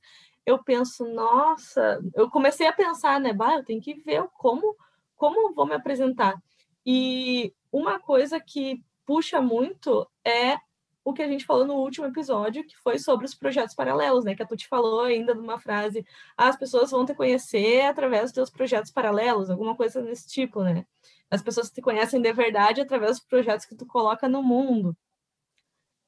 eu 0.50 0.64
penso, 0.64 1.06
nossa, 1.06 2.02
eu 2.16 2.30
comecei 2.30 2.68
a 2.68 2.74
pensar, 2.74 3.20
né, 3.20 3.32
bah, 3.34 3.56
eu 3.56 3.64
tenho 3.64 3.82
que 3.82 3.94
ver 3.94 4.24
como, 4.34 4.76
como 5.16 5.54
vou 5.54 5.66
me 5.66 5.76
apresentar. 5.76 6.42
E 6.86 7.54
uma 7.72 8.00
coisa 8.00 8.40
que 8.40 8.84
puxa 9.06 9.40
muito 9.40 10.10
é 10.26 10.58
o 11.04 11.14
que 11.14 11.22
a 11.22 11.28
gente 11.28 11.46
falou 11.46 11.66
no 11.66 11.76
último 11.76 12.08
episódio, 12.08 12.66
que 12.66 12.76
foi 12.78 13.00
sobre 13.00 13.26
os 13.26 13.34
projetos 13.34 13.76
paralelos, 13.76 14.26
né? 14.26 14.36
Que 14.36 14.44
a 14.44 14.46
Tuti 14.46 14.68
falou 14.68 15.02
ainda 15.02 15.34
de 15.34 15.40
uma 15.42 15.60
frase, 15.60 16.06
ah, 16.38 16.50
as 16.50 16.58
pessoas 16.58 16.92
vão 16.92 17.06
te 17.06 17.14
conhecer 17.16 17.82
através 17.82 18.26
dos 18.26 18.32
teus 18.34 18.50
projetos 18.50 18.92
paralelos, 18.92 19.50
alguma 19.50 19.76
coisa 19.76 20.02
desse 20.02 20.28
tipo, 20.28 20.64
né? 20.64 20.86
As 21.30 21.42
pessoas 21.42 21.72
te 21.72 21.82
conhecem 21.82 22.22
de 22.22 22.34
verdade 22.34 22.82
através 22.82 23.18
dos 23.18 23.28
projetos 23.28 23.66
que 23.66 23.76
tu 23.76 23.86
coloca 23.86 24.28
no 24.28 24.44
mundo. 24.44 24.96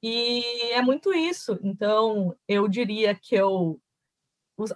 E 0.04 0.44
é 0.72 0.82
muito 0.82 1.14
isso. 1.14 1.60
Então, 1.64 2.36
eu 2.48 2.68
diria 2.68 3.14
que 3.16 3.36
eu 3.36 3.80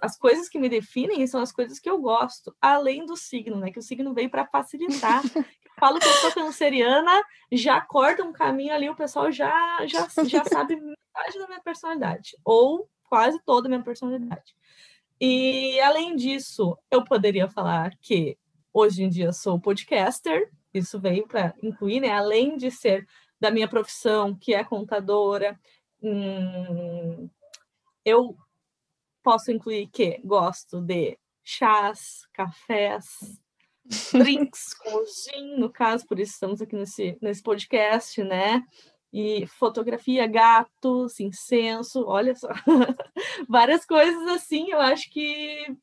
as 0.02 0.18
coisas 0.18 0.48
que 0.48 0.58
me 0.58 0.68
definem 0.68 1.26
são 1.26 1.40
as 1.40 1.52
coisas 1.52 1.78
que 1.78 1.88
eu 1.88 2.00
gosto, 2.00 2.54
além 2.60 3.04
do 3.04 3.16
signo, 3.16 3.58
né? 3.58 3.70
Que 3.70 3.78
o 3.78 3.82
signo 3.82 4.14
veio 4.14 4.30
para 4.30 4.46
facilitar. 4.46 5.22
falo 5.78 5.98
que 5.98 6.06
eu 6.06 6.12
sou 6.12 6.32
canceriana, 6.32 7.22
já 7.52 7.80
corta 7.80 8.24
um 8.24 8.32
caminho 8.32 8.72
ali, 8.72 8.88
o 8.88 8.96
pessoal 8.96 9.30
já 9.30 9.86
já, 9.86 10.08
já 10.24 10.44
sabe 10.44 10.76
metade 10.76 11.38
da 11.38 11.46
minha 11.46 11.60
personalidade, 11.60 12.36
ou 12.44 12.88
quase 13.04 13.38
toda 13.44 13.68
a 13.68 13.70
minha 13.70 13.82
personalidade. 13.82 14.54
E 15.20 15.78
além 15.80 16.16
disso, 16.16 16.76
eu 16.90 17.04
poderia 17.04 17.48
falar 17.48 17.96
que 18.00 18.36
hoje 18.72 19.02
em 19.02 19.08
dia 19.08 19.32
sou 19.32 19.60
podcaster, 19.60 20.50
isso 20.72 21.00
veio 21.00 21.26
para 21.26 21.54
incluir, 21.62 22.00
né? 22.00 22.10
Além 22.10 22.56
de 22.56 22.70
ser 22.70 23.06
da 23.40 23.50
minha 23.50 23.68
profissão, 23.68 24.34
que 24.34 24.54
é 24.54 24.64
contadora, 24.64 25.58
hum, 26.02 27.28
eu 28.04 28.36
posso 29.26 29.50
incluir 29.50 29.88
que 29.88 30.20
gosto 30.24 30.80
de 30.80 31.18
chás, 31.42 32.28
cafés, 32.32 33.04
drinks 34.12 34.72
com 34.74 35.02
gin, 35.04 35.58
no 35.58 35.68
caso, 35.68 36.06
por 36.06 36.20
isso 36.20 36.34
estamos 36.34 36.62
aqui 36.62 36.76
nesse, 36.76 37.18
nesse 37.20 37.42
podcast, 37.42 38.22
né? 38.22 38.62
E 39.12 39.44
fotografia, 39.48 40.28
gatos, 40.28 41.18
incenso, 41.18 42.04
olha 42.06 42.36
só, 42.36 42.46
várias 43.48 43.84
coisas 43.84 44.28
assim, 44.28 44.70
eu 44.70 44.80
acho 44.80 45.10
que, 45.10 45.76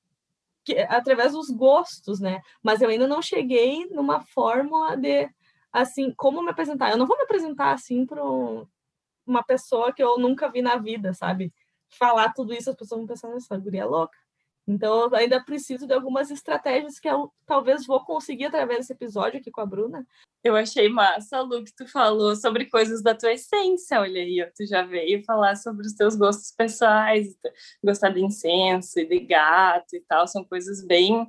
que 0.64 0.80
através 0.80 1.34
dos 1.34 1.50
gostos, 1.50 2.22
né? 2.22 2.42
Mas 2.64 2.82
eu 2.82 2.88
ainda 2.88 3.10
não 3.10 3.22
cheguei 3.22 3.90
numa 3.90 4.22
fórmula 4.22 4.96
de 4.96 5.30
assim, 5.70 6.14
como 6.16 6.42
me 6.42 6.52
apresentar. 6.52 6.92
Eu 6.92 6.98
não 6.98 7.08
vou 7.08 7.18
me 7.18 7.24
apresentar 7.24 7.74
assim 7.74 8.06
para 8.06 8.24
uma 8.24 9.44
pessoa 9.44 9.92
que 9.92 10.02
eu 10.02 10.18
nunca 10.18 10.50
vi 10.50 10.62
na 10.62 10.78
vida, 10.78 11.14
sabe? 11.14 11.52
Falar 11.98 12.34
tudo 12.34 12.54
isso, 12.54 12.70
as 12.70 12.76
pessoas 12.76 13.00
vão 13.00 13.08
pensar, 13.08 13.36
essa 13.36 13.58
guria 13.58 13.82
é 13.82 13.86
louca. 13.86 14.18
Então, 14.66 15.02
eu 15.04 15.16
ainda 15.16 15.44
preciso 15.44 15.86
de 15.86 15.94
algumas 15.94 16.32
estratégias 16.32 16.98
que 16.98 17.08
eu 17.08 17.32
talvez 17.46 17.86
vou 17.86 18.04
conseguir 18.06 18.46
através 18.46 18.80
desse 18.80 18.94
episódio 18.94 19.40
aqui 19.40 19.52
com 19.52 19.60
a 19.60 19.66
Bruna. 19.66 20.08
Eu 20.42 20.56
achei 20.56 20.88
massa, 20.88 21.42
Lu, 21.42 21.64
que 21.64 21.74
tu 21.76 21.88
falou 21.88 22.36
sobre 22.36 22.66
coisas 22.66 23.02
da 23.04 23.14
tua 23.14 23.34
essência. 23.34 24.00
Olha 24.00 24.22
aí, 24.22 24.46
tu 24.56 24.66
já 24.66 24.84
veio 24.84 25.24
falar 25.26 25.56
sobre 25.58 25.86
os 25.86 25.94
teus 25.94 26.16
gostos 26.16 26.52
pessoais, 26.52 27.36
gostar 27.84 28.10
de 28.10 28.22
incenso 28.22 29.00
e 29.00 29.06
de 29.06 29.20
gato 29.20 29.96
e 29.96 30.02
tal. 30.02 30.28
São 30.28 30.44
coisas 30.46 30.86
bem 30.86 31.28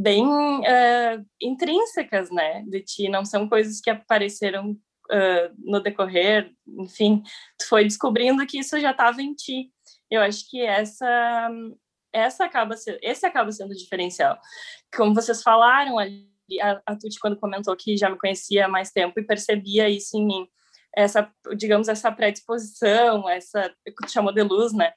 bem 0.00 0.24
uh, 0.24 1.26
intrínsecas, 1.42 2.30
né, 2.30 2.62
de 2.68 2.80
ti, 2.82 3.08
não 3.08 3.24
são 3.24 3.48
coisas 3.48 3.80
que 3.80 3.90
apareceram 3.90 4.70
uh, 4.70 5.54
no 5.58 5.80
decorrer, 5.80 6.52
enfim, 6.68 7.20
tu 7.58 7.66
foi 7.68 7.82
descobrindo 7.82 8.46
que 8.46 8.60
isso 8.60 8.78
já 8.78 8.92
estava 8.92 9.20
em 9.20 9.34
ti. 9.34 9.72
Eu 10.10 10.22
acho 10.22 10.48
que 10.48 10.60
essa 10.60 11.50
essa 12.12 12.44
acaba 12.44 12.76
sendo, 12.76 12.98
esse 13.02 13.26
acaba 13.26 13.52
sendo 13.52 13.72
o 13.72 13.76
diferencial. 13.76 14.38
Como 14.94 15.14
vocês 15.14 15.42
falaram 15.42 15.98
ali, 15.98 16.26
a, 16.60 16.80
a 16.86 16.96
Tuti 16.96 17.18
quando 17.20 17.38
comentou 17.38 17.76
que 17.76 17.96
já 17.96 18.08
me 18.08 18.18
conhecia 18.18 18.66
há 18.66 18.68
mais 18.68 18.90
tempo 18.90 19.18
e 19.20 19.26
percebia 19.26 19.88
isso 19.88 20.16
em 20.16 20.26
mim, 20.26 20.48
essa, 20.96 21.30
digamos, 21.56 21.88
essa 21.88 22.10
predisposição, 22.10 23.28
essa, 23.28 23.72
chamou 24.08 24.32
de 24.32 24.42
luz, 24.42 24.72
né? 24.72 24.92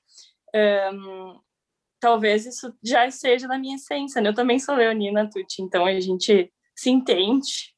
Um, 0.93 1.39
talvez 1.99 2.45
isso 2.45 2.73
já 2.83 3.09
seja 3.11 3.47
da 3.47 3.57
minha 3.57 3.75
essência, 3.75 4.21
né? 4.21 4.29
Eu 4.29 4.33
também 4.33 4.57
sou 4.57 4.75
leonina, 4.75 5.29
Tuti, 5.29 5.61
então 5.61 5.85
a 5.85 5.99
gente 5.99 6.51
se 6.75 6.89
entende 6.89 7.75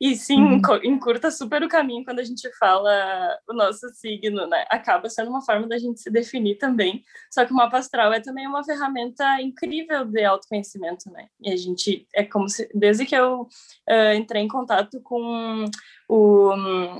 e 0.00 0.16
sim, 0.16 0.42
uhum. 0.42 0.60
encurta 0.82 1.30
super 1.30 1.62
o 1.62 1.68
caminho 1.68 2.04
quando 2.04 2.18
a 2.18 2.24
gente 2.24 2.50
fala 2.58 3.38
o 3.48 3.54
nosso 3.54 3.88
signo, 3.90 4.46
né? 4.46 4.64
Acaba 4.68 5.08
sendo 5.08 5.30
uma 5.30 5.44
forma 5.44 5.68
da 5.68 5.78
gente 5.78 6.00
se 6.00 6.10
definir 6.10 6.56
também. 6.56 7.02
Só 7.30 7.44
que 7.44 7.52
o 7.52 7.56
mapa 7.56 7.78
astral 7.78 8.12
é 8.12 8.20
também 8.20 8.46
uma 8.46 8.64
ferramenta 8.64 9.40
incrível 9.40 10.04
de 10.04 10.24
autoconhecimento, 10.24 11.10
né? 11.10 11.28
E 11.40 11.52
a 11.52 11.56
gente, 11.56 12.06
é 12.14 12.24
como 12.24 12.48
se, 12.48 12.68
desde 12.74 13.06
que 13.06 13.14
eu 13.14 13.42
uh, 13.42 14.14
entrei 14.16 14.42
em 14.42 14.48
contato 14.48 15.00
com, 15.02 15.64
o, 16.08 16.50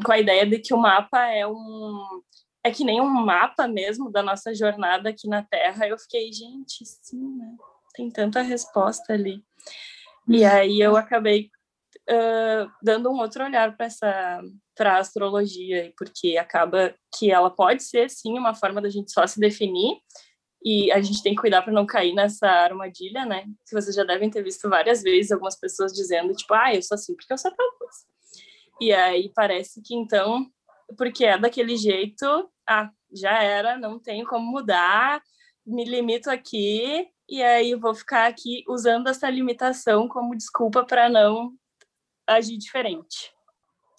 com 0.04 0.12
a 0.12 0.18
ideia 0.18 0.46
de 0.46 0.58
que 0.58 0.72
o 0.72 0.78
mapa 0.78 1.26
é 1.26 1.46
um 1.46 2.22
é 2.64 2.70
que 2.70 2.84
nem 2.84 3.00
um 3.00 3.10
mapa 3.10 3.66
mesmo 3.66 4.08
da 4.08 4.22
nossa 4.22 4.54
jornada 4.54 5.08
aqui 5.08 5.28
na 5.28 5.42
Terra. 5.42 5.88
Eu 5.88 5.98
fiquei, 5.98 6.32
gente, 6.32 6.84
sim, 6.84 7.36
né? 7.36 7.56
Tem 7.94 8.08
tanta 8.08 8.40
resposta 8.40 9.12
ali. 9.12 9.44
E 10.28 10.42
uhum. 10.42 10.48
aí 10.48 10.80
eu 10.80 10.96
acabei 10.96 11.50
uh, 12.10 12.70
dando 12.82 13.10
um 13.10 13.18
outro 13.18 13.44
olhar 13.44 13.76
para 13.76 13.86
essa 13.86 14.42
para 14.74 14.94
a 14.94 14.98
astrologia, 14.98 15.92
porque 15.98 16.38
acaba 16.38 16.94
que 17.14 17.30
ela 17.30 17.50
pode 17.50 17.82
ser 17.82 18.08
sim 18.08 18.38
uma 18.38 18.54
forma 18.54 18.80
da 18.80 18.88
gente 18.88 19.12
só 19.12 19.26
se 19.26 19.38
definir 19.38 19.98
e 20.64 20.90
a 20.92 21.00
gente 21.00 21.22
tem 21.22 21.34
que 21.34 21.40
cuidar 21.40 21.62
para 21.62 21.72
não 21.72 21.84
cair 21.84 22.14
nessa 22.14 22.48
armadilha, 22.48 23.26
né? 23.26 23.44
Que 23.68 23.74
vocês 23.74 23.94
já 23.94 24.04
devem 24.04 24.30
ter 24.30 24.42
visto 24.42 24.68
várias 24.70 25.02
vezes 25.02 25.32
algumas 25.32 25.58
pessoas 25.58 25.92
dizendo 25.92 26.32
tipo, 26.34 26.54
ah, 26.54 26.74
eu 26.74 26.82
sou 26.82 26.94
assim 26.94 27.14
porque 27.14 27.32
eu 27.32 27.38
sou 27.38 27.50
tal 27.50 27.72
coisa. 27.78 27.98
E 28.80 28.92
aí 28.92 29.30
parece 29.34 29.82
que 29.82 29.94
então 29.94 30.46
porque 30.96 31.24
é 31.24 31.38
daquele 31.38 31.76
jeito, 31.76 32.26
ah, 32.68 32.90
já 33.12 33.42
era, 33.42 33.78
não 33.78 33.98
tenho 33.98 34.26
como 34.26 34.50
mudar, 34.50 35.22
me 35.66 35.84
limito 35.84 36.30
aqui 36.30 37.08
e 37.28 37.42
aí 37.42 37.74
vou 37.74 37.94
ficar 37.94 38.26
aqui 38.26 38.64
usando 38.68 39.08
essa 39.08 39.28
limitação 39.30 40.08
como 40.08 40.36
desculpa 40.36 40.84
para 40.84 41.08
não 41.08 41.52
agir 42.34 42.56
diferente. 42.58 43.32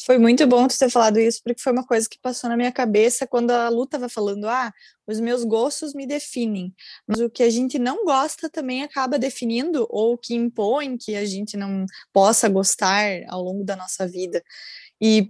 Foi 0.06 0.18
muito 0.18 0.46
bom 0.46 0.68
tu 0.68 0.78
ter 0.78 0.90
falado 0.90 1.18
isso, 1.18 1.40
porque 1.42 1.62
foi 1.62 1.72
uma 1.72 1.86
coisa 1.86 2.10
que 2.10 2.20
passou 2.20 2.50
na 2.50 2.58
minha 2.58 2.74
cabeça 2.74 3.26
quando 3.26 3.52
a 3.52 3.70
Lu 3.70 3.84
estava 3.84 4.10
falando, 4.10 4.50
ah, 4.50 4.70
os 5.08 5.18
meus 5.18 5.46
gostos 5.46 5.94
me 5.94 6.06
definem, 6.06 6.76
mas 7.08 7.22
o 7.22 7.30
que 7.30 7.42
a 7.42 7.50
gente 7.50 7.80
não 7.80 8.04
gosta 8.04 8.50
também 8.50 8.84
acaba 8.84 9.18
definindo, 9.18 9.88
ou 9.90 10.18
que 10.18 10.36
impõe 10.36 10.98
que 10.98 11.16
a 11.16 11.24
gente 11.24 11.56
não 11.56 11.86
possa 12.12 12.50
gostar 12.50 13.24
ao 13.30 13.42
longo 13.42 13.64
da 13.64 13.78
nossa 13.78 14.06
vida. 14.06 14.44
E 15.00 15.30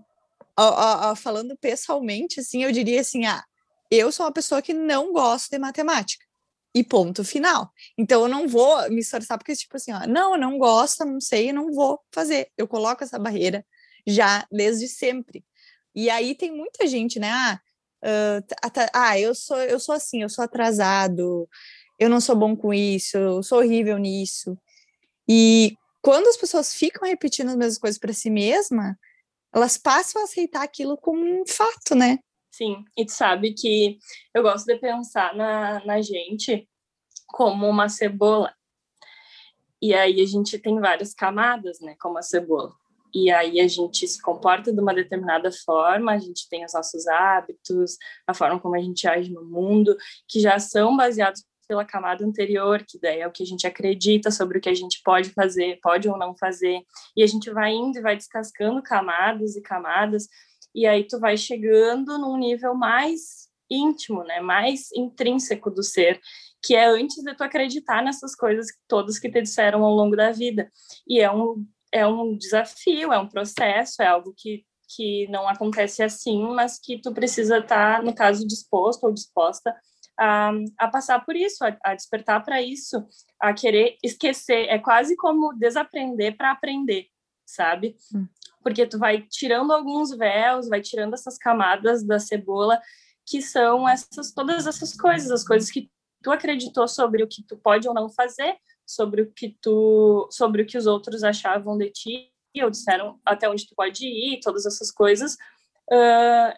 a, 0.58 1.12
a, 1.12 1.16
falando 1.16 1.56
pessoalmente, 1.56 2.40
assim, 2.40 2.64
eu 2.64 2.72
diria 2.72 3.02
assim, 3.02 3.26
ah, 3.26 3.44
eu 3.92 4.12
sou 4.12 4.26
uma 4.26 4.32
pessoa 4.32 4.60
que 4.60 4.74
não 4.74 5.14
gosto 5.14 5.52
de 5.52 5.60
matemática. 5.60 6.26
E 6.76 6.84
ponto 6.84 7.24
final. 7.24 7.72
Então 7.98 8.24
eu 8.24 8.28
não 8.28 8.48
vou 8.48 8.90
me 8.90 9.00
esforçar, 9.02 9.38
porque, 9.38 9.56
tipo 9.56 9.78
assim, 9.78 9.92
ó, 9.94 10.08
não, 10.08 10.34
eu 10.34 10.40
não 10.40 10.58
gosto, 10.58 11.06
não 11.06 11.22
sei, 11.22 11.50
eu 11.50 11.54
não 11.54 11.72
vou 11.72 12.00
fazer. 12.12 12.50
Eu 12.58 12.68
coloco 12.68 13.04
essa 13.04 13.20
barreira 13.20 13.66
já 14.08 14.46
desde 14.52 14.88
sempre. 14.88 15.46
E 15.96 16.10
aí 16.10 16.36
tem 16.36 16.52
muita 16.52 16.88
gente, 16.88 17.20
né? 17.20 17.30
Ah, 17.32 17.62
uh, 18.04 18.90
ah 18.94 19.20
eu 19.20 19.36
sou, 19.36 19.58
eu 19.58 19.80
sou 19.80 19.94
assim, 19.96 20.24
eu 20.24 20.30
sou 20.30 20.44
atrasado, 20.44 21.48
eu 22.00 22.10
não 22.10 22.20
sou 22.20 22.36
bom 22.36 22.56
com 22.56 22.74
isso, 22.74 23.18
eu 23.18 23.44
sou 23.44 23.60
horrível 23.60 23.98
nisso. 23.98 24.58
E 25.30 25.76
quando 26.02 26.28
as 26.28 26.38
pessoas 26.38 26.74
ficam 26.74 27.08
repetindo 27.08 27.50
as 27.50 27.56
mesmas 27.56 27.78
coisas 27.78 28.00
para 28.00 28.14
si 28.14 28.30
mesma, 28.30 28.98
elas 29.54 29.78
passam 29.78 30.22
a 30.22 30.26
aceitar 30.26 30.64
aquilo 30.64 30.98
como 30.98 31.24
um 31.24 31.44
fato, 31.48 31.96
né? 31.96 32.20
Sim, 32.54 32.86
e 32.96 33.04
tu 33.04 33.12
sabe 33.12 33.52
que 33.52 33.98
eu 34.32 34.44
gosto 34.44 34.68
de 34.68 34.78
pensar 34.78 35.36
na, 35.36 35.84
na 35.86 36.00
gente 36.04 36.70
como 37.26 37.68
uma 37.68 37.90
cebola. 37.90 38.54
E 39.82 39.92
aí 39.92 40.22
a 40.22 40.26
gente 40.28 40.60
tem 40.60 40.80
várias 40.80 41.16
camadas, 41.16 41.80
né, 41.80 41.96
como 42.00 42.20
a 42.20 42.22
cebola. 42.22 42.72
E 43.12 43.32
aí 43.32 43.60
a 43.60 43.68
gente 43.68 44.08
se 44.08 44.22
comporta 44.22 44.72
de 44.72 44.80
uma 44.80 44.94
determinada 44.94 45.52
forma, 45.66 46.12
a 46.12 46.20
gente 46.20 46.48
tem 46.48 46.64
os 46.64 46.74
nossos 46.74 47.08
hábitos, 47.08 47.98
a 48.28 48.36
forma 48.36 48.60
como 48.60 48.76
a 48.76 48.80
gente 48.80 49.08
age 49.08 49.32
no 49.32 49.44
mundo, 49.44 49.98
que 50.28 50.40
já 50.40 50.60
são 50.60 50.96
baseados 50.96 51.44
pela 51.68 51.84
camada 51.84 52.24
anterior, 52.24 52.84
que 52.88 53.00
daí 53.00 53.22
é 53.22 53.28
o 53.28 53.32
que 53.32 53.42
a 53.42 53.48
gente 53.48 53.66
acredita 53.66 54.30
sobre 54.30 54.60
o 54.60 54.62
que 54.62 54.70
a 54.70 54.76
gente 54.76 55.02
pode 55.04 55.32
fazer, 55.32 55.80
pode 55.82 56.08
ou 56.08 56.20
não 56.20 56.36
fazer, 56.36 56.84
e 57.18 57.24
a 57.24 57.28
gente 57.28 57.50
vai 57.50 57.72
indo 57.72 57.98
e 57.98 58.02
vai 58.02 58.16
descascando 58.16 58.84
camadas 58.84 59.56
e 59.56 59.62
camadas, 59.62 60.28
e 60.74 60.86
aí 60.86 61.06
tu 61.08 61.20
vai 61.20 61.38
chegando 61.38 62.18
num 62.18 62.38
nível 62.38 62.74
mais 62.76 63.50
íntimo, 63.70 64.24
né, 64.24 64.40
mais 64.40 64.92
intrínseco 64.94 65.72
do 65.72 65.84
ser, 65.84 66.20
que 66.62 66.76
é 66.76 66.86
antes 66.86 67.24
de 67.24 67.36
tu 67.36 67.44
acreditar 67.44 68.04
nessas 68.04 68.36
coisas 68.36 68.68
todas 68.88 69.20
que 69.20 69.30
te 69.30 69.42
disseram 69.42 69.84
ao 69.84 69.94
longo 69.94 70.16
da 70.16 70.32
vida. 70.32 70.72
E 71.08 71.20
é 71.20 71.32
um 71.32 71.66
é 71.92 72.08
um 72.08 72.36
desafio, 72.36 73.14
é 73.14 73.20
um 73.20 73.30
processo, 73.30 74.02
é 74.02 74.08
algo 74.08 74.34
que 74.36 74.66
que 74.96 75.28
não 75.28 75.48
acontece 75.48 76.04
assim, 76.04 76.44
mas 76.54 76.80
que 76.80 77.00
tu 77.00 77.14
precisa 77.14 77.60
estar, 77.60 78.04
no 78.04 78.14
caso, 78.14 78.48
disposto 78.48 79.06
ou 79.06 79.14
disposta 79.14 79.76
a, 80.18 80.52
a 80.78 80.88
passar 80.88 81.24
por 81.26 81.36
isso, 81.36 81.64
a, 81.64 81.76
a 81.84 81.96
despertar 81.96 82.44
para 82.44 82.62
isso, 82.62 83.04
a 83.40 83.54
querer 83.54 83.98
esquecer. 84.04 84.68
É 84.70 84.78
quase 84.78 85.16
como 85.16 85.54
desaprender 85.54 86.38
para 86.38 86.52
aprender, 86.52 87.08
sabe? 87.46 87.96
Hum. 88.14 88.28
Porque 88.64 88.86
tu 88.88 88.98
vai 88.98 89.22
tirando 89.30 89.72
alguns 89.72 90.16
véus, 90.16 90.70
vai 90.70 90.82
tirando 90.82 91.14
essas 91.14 91.38
camadas 91.38 92.04
da 92.04 92.20
cebola, 92.20 92.80
que 93.26 93.42
são 93.42 93.88
essas 93.88 94.34
todas 94.34 94.66
essas 94.66 94.96
coisas, 94.96 95.30
as 95.32 95.46
coisas 95.46 95.70
que 95.70 95.90
tu 96.24 96.32
acreditou 96.32 96.88
sobre 96.88 97.22
o 97.22 97.28
que 97.28 97.44
tu 97.44 97.58
pode 97.58 97.88
ou 97.88 97.94
não 97.94 98.10
fazer, 98.10 98.56
sobre 98.86 99.22
o 99.24 99.32
que 99.32 99.58
tu, 99.62 100.28
sobre 100.32 100.62
o 100.62 100.66
que 100.66 100.78
os 100.78 100.88
outros 100.88 101.24
achavam 101.24 101.78
de 101.78 101.90
ti, 101.92 102.32
ou 102.62 102.70
disseram 102.70 103.20
até 103.26 103.50
onde 103.50 103.68
tu 103.68 103.76
pode 103.76 104.06
ir, 104.06 104.40
todas 104.42 104.66
essas 104.66 104.92
coisas. 104.92 105.34
Uh, 105.92 106.54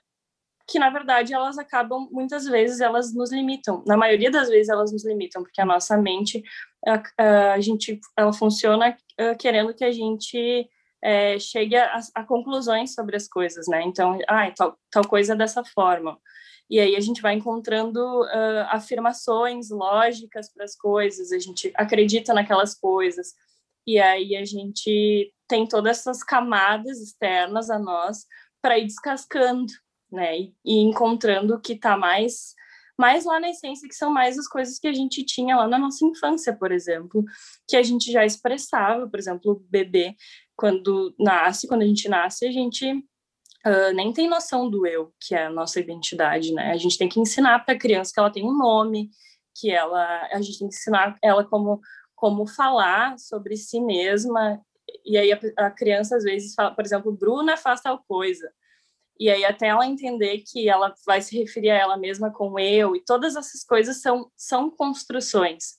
que 0.67 0.79
na 0.79 0.89
verdade 0.89 1.33
elas 1.33 1.57
acabam 1.57 2.07
muitas 2.12 2.45
vezes 2.45 2.81
elas 2.81 3.13
nos 3.13 3.31
limitam 3.31 3.83
na 3.85 3.95
maioria 3.95 4.31
das 4.31 4.50
vezes 4.50 4.69
elas 4.69 4.91
nos 4.91 5.05
limitam 5.05 5.43
porque 5.43 5.62
a 5.62 5.65
nossa 5.65 5.95
mente 5.97 6.43
a, 6.88 7.53
a, 7.53 7.59
gente 7.59 8.00
ela 8.17 8.33
funciona 8.33 8.97
querendo 9.39 9.74
que 9.74 9.83
a 9.83 9.91
gente 9.91 10.67
é, 11.05 11.39
chegue 11.39 11.75
a, 11.75 12.00
a, 12.15 12.24
conclusões 12.24 12.93
sobre 12.93 13.15
as 13.15 13.27
coisas 13.27 13.67
né? 13.67 13.83
Então 13.83 14.17
ah, 14.27 14.51
tal, 14.51 14.77
tal 14.89 15.07
coisa 15.07 15.35
dessa 15.35 15.63
forma. 15.63 16.17
E 16.69 16.79
aí 16.79 16.95
a 16.95 17.00
gente 17.00 17.21
vai 17.21 17.35
encontrando 17.35 18.00
uh, 18.24 18.65
afirmações 18.69 19.69
lógicas 19.69 20.51
para 20.51 20.65
as 20.65 20.75
coisas 20.75 21.31
a 21.31 21.38
gente 21.38 21.71
acredita 21.75 22.33
naquelas 22.33 22.74
coisas. 22.74 23.33
E 23.85 24.00
aí 24.00 24.35
a 24.35 24.43
gente 24.43 25.31
tem 25.47 25.67
todas 25.67 26.00
essas 26.00 26.24
camadas 26.24 27.00
externas 27.00 27.69
a 27.69 27.77
nós 27.77 28.25
para 28.62 28.79
ir 28.79 28.85
descascando 28.85 29.71
né? 30.12 30.39
E, 30.39 30.55
e 30.65 30.79
encontrando 30.79 31.55
o 31.55 31.59
que 31.59 31.74
está 31.74 31.97
mais 31.97 32.55
mais 32.97 33.25
lá 33.25 33.41
na 33.41 33.50
essência, 33.50 33.89
que 33.89 33.93
são 33.95 34.09
mais 34.09 34.39
as 34.39 34.47
coisas 34.47 34.79
que 34.79 34.88
a 34.88 34.93
gente 34.93 35.21
tinha 35.25 35.57
lá 35.57 35.67
na 35.67 35.77
nossa 35.77 36.05
infância, 36.05 36.55
por 36.55 36.71
exemplo, 36.71 37.25
que 37.67 37.75
a 37.75 37.83
gente 37.83 38.09
já 38.09 38.25
expressava, 38.25 39.05
por 39.05 39.19
exemplo, 39.19 39.51
o 39.51 39.59
bebê, 39.69 40.15
quando 40.55 41.13
nasce, 41.19 41.67
quando 41.67 41.81
a 41.81 41.85
gente 41.85 42.07
nasce, 42.07 42.45
a 42.45 42.51
gente 42.51 42.89
uh, 42.91 43.93
nem 43.93 44.13
tem 44.13 44.29
noção 44.29 44.69
do 44.69 44.85
eu, 44.88 45.13
que 45.19 45.35
é 45.35 45.45
a 45.45 45.50
nossa 45.50 45.79
identidade, 45.79 46.53
né? 46.53 46.71
A 46.71 46.77
gente 46.77 46.97
tem 46.97 47.09
que 47.09 47.19
ensinar 47.19 47.65
para 47.65 47.74
a 47.74 47.79
criança 47.79 48.12
que 48.13 48.19
ela 48.19 48.31
tem 48.31 48.45
um 48.45 48.57
nome, 48.57 49.09
que 49.55 49.71
ela, 49.71 50.27
a 50.31 50.41
gente 50.41 50.59
tem 50.59 50.69
que 50.69 50.75
ensinar 50.75 51.17
ela 51.21 51.43
como, 51.43 51.79
como 52.15 52.47
falar 52.47 53.17
sobre 53.19 53.57
si 53.57 53.79
mesma, 53.79 54.62
e 55.05 55.17
aí 55.17 55.31
a, 55.31 55.39
a 55.57 55.71
criança 55.71 56.17
às 56.17 56.24
vezes 56.24 56.53
fala, 56.53 56.71
por 56.74 56.85
exemplo, 56.85 57.12
Bruna 57.12 57.57
faz 57.57 57.81
tal 57.81 58.03
coisa, 58.07 58.50
e 59.19 59.29
aí 59.29 59.45
até 59.45 59.67
ela 59.67 59.85
entender 59.85 60.39
que 60.39 60.67
ela 60.67 60.93
vai 61.05 61.21
se 61.21 61.38
referir 61.38 61.69
a 61.69 61.77
ela 61.77 61.97
mesma 61.97 62.31
com 62.31 62.59
eu 62.59 62.95
e 62.95 63.03
todas 63.03 63.35
essas 63.35 63.63
coisas 63.63 64.01
são 64.01 64.29
são 64.35 64.69
construções, 64.69 65.77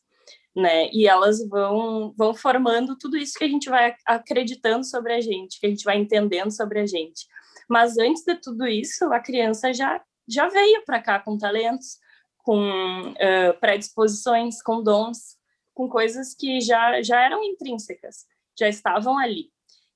né? 0.57 0.89
E 0.93 1.07
elas 1.07 1.47
vão 1.49 2.15
vão 2.17 2.35
formando 2.35 2.97
tudo 2.97 3.17
isso 3.17 3.39
que 3.39 3.45
a 3.45 3.49
gente 3.49 3.69
vai 3.69 3.95
acreditando 4.07 4.85
sobre 4.85 5.13
a 5.13 5.21
gente, 5.21 5.61
que 5.61 5.67
a 5.67 5.71
gente 5.71 5.85
vai 5.85 5.99
entendendo 5.99 6.51
sobre 6.51 6.81
a 6.81 6.87
gente. 6.87 7.27
Mas 7.69 7.99
antes 7.99 8.25
de 8.25 8.37
tudo 8.37 8.67
isso, 8.67 9.05
a 9.13 9.21
criança 9.21 9.73
já 9.73 10.03
já 10.29 10.49
veio 10.49 10.85
para 10.85 11.01
cá 11.01 11.21
com 11.21 11.39
talentos, 11.39 11.99
com 12.39 12.61
uh, 12.61 13.61
predisposições, 13.61 14.63
com 14.63 14.83
dons, 14.83 15.37
com 15.75 15.89
coisas 15.89 16.35
que 16.35 16.61
já 16.61 17.03
já 17.03 17.21
eram 17.23 17.45
intrínsecas, 17.45 18.25
já 18.59 18.69
estavam 18.69 19.19
ali 19.19 19.51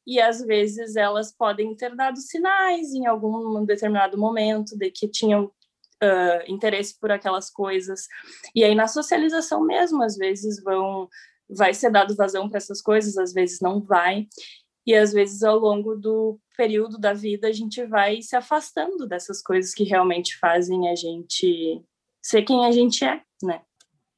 e 0.07 0.21
às 0.21 0.41
vezes 0.45 0.97
elas 0.97 1.33
podem 1.33 1.75
ter 1.75 1.95
dado 1.95 2.19
sinais 2.19 2.93
em 2.93 3.07
algum 3.07 3.65
determinado 3.65 4.19
momento 4.19 4.77
de 4.77 4.91
que 4.91 5.07
tinham 5.07 5.51
uh, 6.03 6.51
interesse 6.51 6.99
por 6.99 7.11
aquelas 7.11 7.51
coisas. 7.51 8.07
E 8.55 8.65
aí 8.65 8.75
na 8.75 8.87
socialização 8.87 9.65
mesmo, 9.65 10.03
às 10.03 10.17
vezes 10.17 10.63
vão 10.63 11.09
vai 11.53 11.75
ser 11.75 11.91
dado 11.91 12.15
vazão 12.15 12.49
para 12.49 12.59
essas 12.59 12.81
coisas, 12.81 13.19
às 13.19 13.33
vezes 13.33 13.61
não 13.61 13.81
vai. 13.81 14.27
E 14.87 14.95
às 14.95 15.13
vezes 15.13 15.43
ao 15.43 15.59
longo 15.59 15.95
do 15.95 16.39
período 16.57 16.99
da 16.99 17.13
vida 17.13 17.49
a 17.49 17.53
gente 17.53 17.85
vai 17.85 18.23
se 18.23 18.37
afastando 18.37 19.07
dessas 19.07 19.43
coisas 19.43 19.75
que 19.75 19.85
realmente 19.85 20.39
fazem 20.39 20.89
a 20.89 20.95
gente 20.95 21.83
ser 22.23 22.43
quem 22.43 22.65
a 22.67 22.71
gente 22.71 23.05
é, 23.05 23.21
né? 23.43 23.63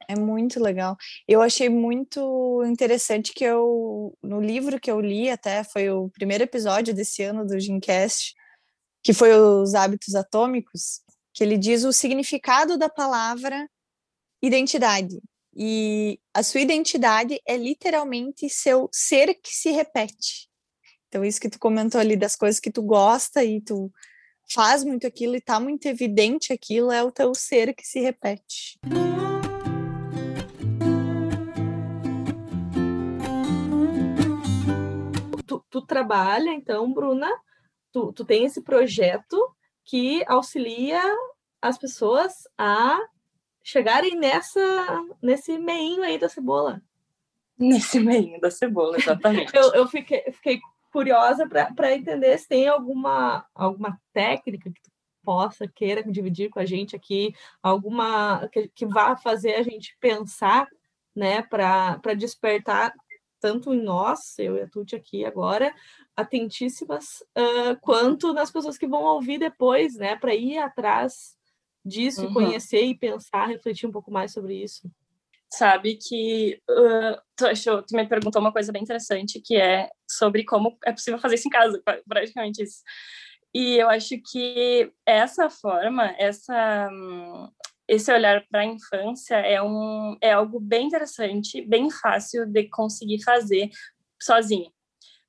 É 0.09 0.19
muito 0.19 0.61
legal. 0.61 0.97
Eu 1.27 1.41
achei 1.41 1.69
muito 1.69 2.62
interessante 2.67 3.33
que 3.33 3.45
eu, 3.45 4.17
no 4.23 4.41
livro 4.41 4.81
que 4.81 4.91
eu 4.91 5.01
li, 5.01 5.31
até 5.31 5.65
foi 5.65 5.91
o 5.91 6.11
primeiro 6.11 6.45
episódio 6.45 6.93
desse 6.93 7.23
ano 7.23 7.47
do 7.47 7.59
Gincast, 7.59 8.35
que 9.03 9.12
foi 9.12 9.33
os 9.33 9.75
hábitos 9.75 10.15
atômicos, 10.15 11.01
que 11.33 11.43
ele 11.43 11.57
diz 11.57 11.85
o 11.85 11.93
significado 11.93 12.77
da 12.77 12.89
palavra 12.89 13.69
identidade. 14.43 15.21
E 15.55 16.19
a 16.33 16.43
sua 16.43 16.61
identidade 16.61 17.40
é 17.47 17.57
literalmente 17.57 18.49
seu 18.49 18.88
ser 18.92 19.35
que 19.35 19.55
se 19.55 19.71
repete. 19.71 20.49
Então, 21.09 21.25
isso 21.25 21.40
que 21.40 21.51
tu 21.51 21.59
comentou 21.59 22.01
ali 22.01 22.16
das 22.16 22.35
coisas 22.35 22.59
que 22.59 22.71
tu 22.71 22.83
gosta 22.83 23.45
e 23.45 23.61
tu 23.61 23.92
faz 24.51 24.83
muito 24.83 25.07
aquilo 25.07 25.37
e 25.37 25.40
tá 25.40 25.61
muito 25.61 25.87
evidente 25.87 26.53
aquilo, 26.53 26.90
é 26.90 27.03
o 27.03 27.12
teu 27.12 27.35
ser 27.35 27.75
que 27.75 27.87
se 27.87 28.01
repete. 28.01 28.79
tu 35.73 35.81
trabalha, 35.81 36.51
então, 36.51 36.92
Bruna, 36.92 37.31
tu, 37.90 38.12
tu 38.12 38.27
tem 38.27 38.45
esse 38.45 38.61
projeto 38.62 39.37
que 39.85 40.25
auxilia 40.27 41.03
as 41.61 41.79
pessoas 41.79 42.49
a 42.59 42.99
chegarem 43.62 44.16
nessa 44.16 44.61
nesse 45.23 45.59
meinho 45.59 46.03
aí 46.03 46.18
da 46.18 46.29
cebola. 46.29 46.83
Nesse 47.59 48.01
meinho 48.01 48.40
da 48.40 48.51
cebola, 48.51 48.97
exatamente. 48.97 49.53
eu, 49.57 49.73
eu 49.73 49.87
fiquei, 49.87 50.25
fiquei 50.33 50.61
curiosa 50.92 51.49
para 51.49 51.95
entender 51.95 52.37
se 52.38 52.49
tem 52.49 52.68
alguma, 52.68 53.47
alguma 53.55 53.99
técnica 54.12 54.71
que 54.71 54.83
tu 54.83 54.90
possa, 55.23 55.68
queira 55.68 56.03
dividir 56.03 56.51
com 56.51 56.59
a 56.59 56.64
gente 56.64 56.97
aqui, 56.97 57.35
alguma 57.62 58.49
que, 58.49 58.68
que 58.68 58.85
vá 58.85 59.16
fazer 59.16 59.55
a 59.55 59.62
gente 59.62 59.97
pensar, 60.01 60.68
né, 61.14 61.42
para 61.42 62.14
despertar 62.16 62.92
tanto 63.42 63.74
em 63.74 63.83
nós, 63.83 64.38
eu 64.38 64.57
e 64.57 64.62
a 64.62 64.68
Tuti 64.68 64.94
aqui 64.94 65.24
agora, 65.24 65.74
atentíssimas, 66.16 67.20
uh, 67.37 67.76
quanto 67.81 68.33
nas 68.33 68.52
pessoas 68.52 68.78
que 68.78 68.87
vão 68.87 69.02
ouvir 69.02 69.38
depois, 69.38 69.96
né, 69.96 70.14
para 70.14 70.33
ir 70.33 70.59
atrás 70.59 71.37
disso, 71.85 72.26
uhum. 72.26 72.33
conhecer 72.33 72.85
e 72.85 72.96
pensar, 72.96 73.48
refletir 73.48 73.88
um 73.88 73.92
pouco 73.92 74.12
mais 74.12 74.33
sobre 74.33 74.62
isso. 74.62 74.88
Sabe 75.50 75.96
que 75.96 76.62
uh, 76.70 77.20
tu, 77.37 77.46
achou, 77.46 77.83
tu 77.83 77.96
me 77.96 78.07
perguntou 78.07 78.40
uma 78.40 78.52
coisa 78.52 78.70
bem 78.70 78.83
interessante, 78.83 79.42
que 79.44 79.57
é 79.57 79.90
sobre 80.09 80.44
como 80.44 80.78
é 80.87 80.92
possível 80.92 81.18
fazer 81.18 81.35
isso 81.35 81.48
em 81.48 81.50
casa, 81.50 81.83
praticamente 82.09 82.62
isso. 82.62 82.81
E 83.52 83.76
eu 83.76 83.90
acho 83.90 84.14
que 84.31 84.90
essa 85.05 85.50
forma, 85.50 86.14
essa, 86.16 86.88
esse 87.88 88.12
olhar 88.12 88.47
para 88.51 88.61
a 88.61 88.66
infância 88.66 89.37
é, 89.37 89.62
um, 89.62 90.16
é 90.21 90.33
algo 90.33 90.61
bem 90.61 90.87
interessante, 90.87 91.61
bem 91.62 91.90
fácil 91.90 92.47
de 92.47 92.68
conseguir 92.68 93.23
fazer 93.23 93.71
sozinha, 94.21 94.71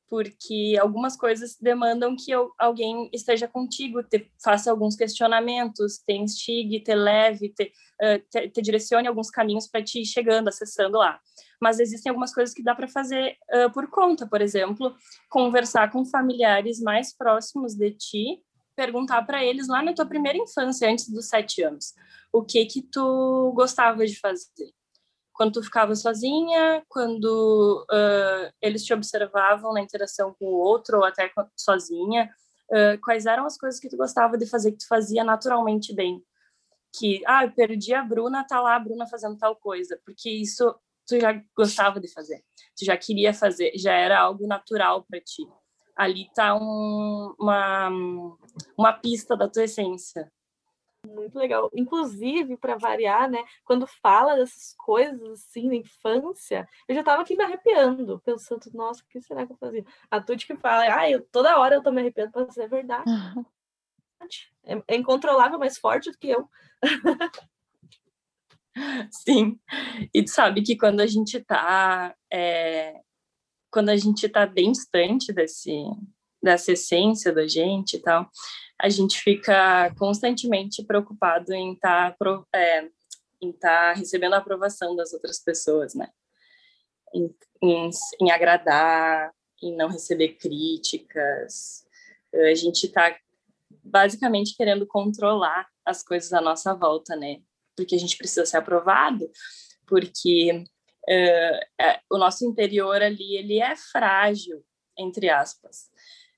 porque 0.08 0.78
algumas 0.80 1.18
coisas 1.18 1.58
demandam 1.60 2.16
que 2.16 2.32
eu, 2.32 2.52
alguém 2.60 3.10
esteja 3.12 3.48
contigo, 3.48 4.04
te, 4.04 4.32
faça 4.44 4.70
alguns 4.70 4.96
questionamentos, 4.96 5.98
te 6.06 6.14
instigue, 6.14 6.84
te 6.84 6.94
leve, 6.94 7.50
te, 7.50 7.72
uh, 8.02 8.20
te, 8.30 8.50
te 8.50 8.62
direcione 8.62 9.08
alguns 9.08 9.32
caminhos 9.32 9.68
para 9.68 9.84
ti 9.84 10.06
chegando, 10.06 10.50
acessando 10.50 11.00
lá. 11.00 11.20
Mas 11.60 11.80
existem 11.80 12.12
algumas 12.12 12.34
coisas 12.34 12.54
que 12.54 12.64
dá 12.64 12.76
para 12.76 12.88
fazer 12.88 13.38
uh, 13.52 13.72
por 13.74 13.90
conta, 13.90 14.28
por 14.28 14.42
exemplo, 14.42 14.96
conversar 15.30 15.92
com 15.92 16.06
familiares 16.06 16.80
mais 16.80 17.16
próximos 17.16 17.74
de 17.74 17.92
ti 17.92 18.44
perguntar 18.76 19.24
para 19.24 19.44
eles 19.44 19.68
lá 19.68 19.82
na 19.82 19.94
tua 19.94 20.06
primeira 20.06 20.38
infância, 20.38 20.90
antes 20.90 21.10
dos 21.10 21.28
sete 21.28 21.64
anos, 21.64 21.94
o 22.32 22.44
que 22.44 22.66
que 22.66 22.82
tu 22.82 23.52
gostava 23.56 24.06
de 24.06 24.20
fazer? 24.20 24.72
Quando 25.34 25.54
tu 25.54 25.64
ficava 25.64 25.96
sozinha, 25.96 26.84
quando 26.88 27.86
uh, 27.92 28.54
eles 28.62 28.84
te 28.84 28.94
observavam 28.94 29.74
na 29.74 29.82
interação 29.82 30.36
com 30.40 30.46
o 30.46 30.60
outro 30.60 30.98
ou 31.00 31.06
até 31.06 31.32
sozinha, 31.58 32.30
uh, 32.70 33.00
quais 33.02 33.26
eram 33.26 33.46
as 33.46 33.58
coisas 33.58 33.80
que 33.80 33.90
tu 33.90 33.98
gostava 33.98 34.38
de 34.38 34.46
fazer 34.46 34.72
que 34.72 34.78
tu 34.78 34.88
fazia 34.88 35.24
naturalmente 35.24 35.94
bem? 35.94 36.24
Que, 36.96 37.24
ah, 37.26 37.46
eu 37.46 37.52
perdi 37.52 37.94
a 37.94 38.04
Bruna, 38.04 38.46
tá 38.48 38.62
lá 38.62 38.76
a 38.76 38.80
Bruna 38.80 39.08
fazendo 39.08 39.36
tal 39.38 39.56
coisa, 39.56 40.00
porque 40.06 40.30
isso 40.30 40.76
tu 41.08 41.20
já 41.20 41.34
gostava 41.58 42.00
de 42.00 42.08
fazer, 42.08 42.44
tu 42.78 42.86
já 42.86 42.96
queria 42.96 43.34
fazer, 43.34 43.72
já 43.76 43.94
era 43.94 44.20
algo 44.20 44.48
natural 44.48 45.04
para 45.04 45.20
ti 45.20 45.44
ali 45.96 46.24
está 46.24 46.56
um, 46.56 47.36
uma, 47.40 47.90
uma 48.78 48.94
pista 48.94 49.36
da 49.36 49.50
tua 49.50 49.64
essência. 49.64 50.32
Muito 51.06 51.38
legal. 51.38 51.70
Inclusive, 51.74 52.56
para 52.56 52.78
variar, 52.78 53.30
né? 53.30 53.44
Quando 53.66 53.86
fala 53.86 54.36
dessas 54.36 54.74
coisas 54.78 55.22
assim 55.32 55.68
na 55.68 55.76
infância, 55.76 56.68
eu 56.88 56.96
já 56.96 57.02
estava 57.02 57.22
aqui 57.22 57.36
me 57.36 57.44
arrepiando, 57.44 58.22
pensando, 58.24 58.72
nossa, 58.74 59.04
o 59.04 59.08
que 59.08 59.22
será 59.22 59.46
que 59.46 59.52
eu 59.52 59.58
fazia? 59.58 59.86
A 60.10 60.22
Tuti 60.22 60.48
que 60.48 60.56
fala, 60.56 60.84
ah, 60.96 61.10
eu, 61.10 61.22
toda 61.30 61.60
hora 61.60 61.76
eu 61.76 61.84
tô 61.84 61.92
me 61.92 62.00
arrepiando, 62.00 62.32
mas 62.34 62.58
é 62.58 62.68
verdade. 62.68 63.04
É, 64.66 64.82
é 64.88 64.96
incontrolável, 64.96 65.60
mais 65.60 65.78
forte 65.78 66.10
do 66.10 66.18
que 66.18 66.30
eu. 66.30 66.50
Sim. 69.12 69.60
E 70.14 70.24
tu 70.24 70.30
sabe 70.30 70.64
que 70.64 70.78
quando 70.78 71.02
a 71.02 71.06
gente 71.06 71.38
está 71.38 72.16
é, 72.32 73.02
quando 73.74 73.90
a 73.90 73.98
gente 73.98 74.28
está 74.28 74.46
bem 74.46 74.72
distante 74.72 75.34
desse, 75.34 75.74
dessa 76.42 76.72
essência 76.72 77.34
da 77.34 77.48
gente 77.48 77.98
e 77.98 78.00
tal, 78.00 78.30
a 78.80 78.88
gente 78.88 79.20
fica 79.20 79.92
constantemente 79.98 80.84
preocupado 80.84 81.52
em 81.52 81.74
estar 81.74 82.16
tá, 82.16 82.44
é, 82.54 82.88
em 83.42 83.52
tá 83.52 83.94
recebendo 83.94 84.36
a 84.36 84.38
aprovação 84.38 84.96
das 84.96 85.12
outras 85.12 85.40
pessoas, 85.40 85.96
né? 85.96 86.08
Em, 87.16 87.36
em, 87.64 87.90
em 88.22 88.32
agradar, 88.32 89.32
em 89.62 89.76
não 89.76 89.88
receber 89.88 90.36
críticas. 90.36 91.84
A 92.32 92.54
gente 92.54 92.86
está 92.86 93.18
basicamente 93.84 94.56
querendo 94.56 94.86
controlar 94.86 95.68
as 95.84 96.04
coisas 96.04 96.32
à 96.32 96.40
nossa 96.40 96.76
volta, 96.76 97.16
né? 97.16 97.38
Porque 97.76 97.96
a 97.96 98.00
gente 98.00 98.18
precisa 98.18 98.46
ser 98.46 98.58
aprovado, 98.58 99.28
porque 99.88 100.64
uh, 101.10 102.00
o 102.10 102.18
nosso 102.18 102.46
interior 102.46 103.02
ali 103.02 103.38
ele 103.38 103.60
é 103.60 103.76
frágil, 103.76 104.64
entre 104.98 105.30
aspas. 105.30 105.92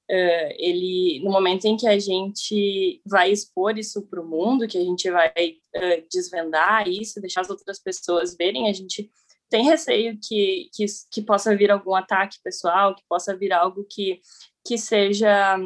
Uh, 0.10 0.54
ele 0.58 1.20
no 1.24 1.32
momento 1.32 1.66
em 1.66 1.76
que 1.76 1.88
a 1.88 1.98
gente 1.98 3.02
vai 3.06 3.32
expor 3.32 3.78
isso 3.78 4.04
para 4.04 4.22
o 4.22 4.28
mundo, 4.28 4.68
que 4.68 4.78
a 4.78 4.84
gente 4.84 5.10
vai 5.10 5.58
uh, 5.76 6.08
desvendar 6.12 6.88
isso, 6.88 7.20
deixar 7.20 7.42
as 7.42 7.50
outras 7.50 7.80
pessoas 7.80 8.36
verem, 8.38 8.70
a 8.70 8.74
gente 8.74 9.10
tem 9.50 9.64
receio 9.64 10.18
que, 10.22 10.70
que, 10.74 10.86
que 11.12 11.22
possa 11.22 11.56
vir 11.56 11.72
algum 11.72 11.96
ataque 11.96 12.38
pessoal, 12.44 12.96
que 12.96 13.04
possa 13.08 13.36
vir 13.36 13.54
algo 13.54 13.86
que, 13.90 14.20
que 14.66 14.78
seja 14.78 15.58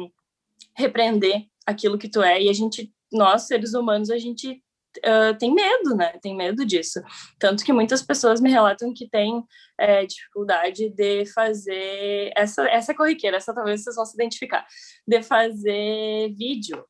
repreender 0.74 1.46
aquilo 1.66 1.98
que 1.98 2.08
tu 2.08 2.22
é, 2.22 2.42
e 2.42 2.48
a 2.48 2.52
gente, 2.52 2.92
nós, 3.12 3.42
seres 3.42 3.74
humanos, 3.74 4.10
a 4.10 4.18
gente 4.18 4.62
uh, 4.98 5.36
tem 5.38 5.54
medo, 5.54 5.94
né? 5.96 6.18
Tem 6.22 6.36
medo 6.36 6.64
disso. 6.64 7.00
Tanto 7.38 7.64
que 7.64 7.72
muitas 7.72 8.02
pessoas 8.02 8.40
me 8.40 8.50
relatam 8.50 8.92
que 8.92 9.08
têm 9.08 9.42
é, 9.78 10.04
dificuldade 10.04 10.90
de 10.90 11.24
fazer 11.26 12.32
essa, 12.36 12.68
essa 12.68 12.94
corriqueira, 12.94 13.36
essa 13.36 13.54
talvez 13.54 13.82
vocês 13.82 13.96
vão 13.96 14.04
se 14.04 14.14
identificar, 14.14 14.66
de 15.06 15.22
fazer 15.22 16.34
vídeo, 16.36 16.84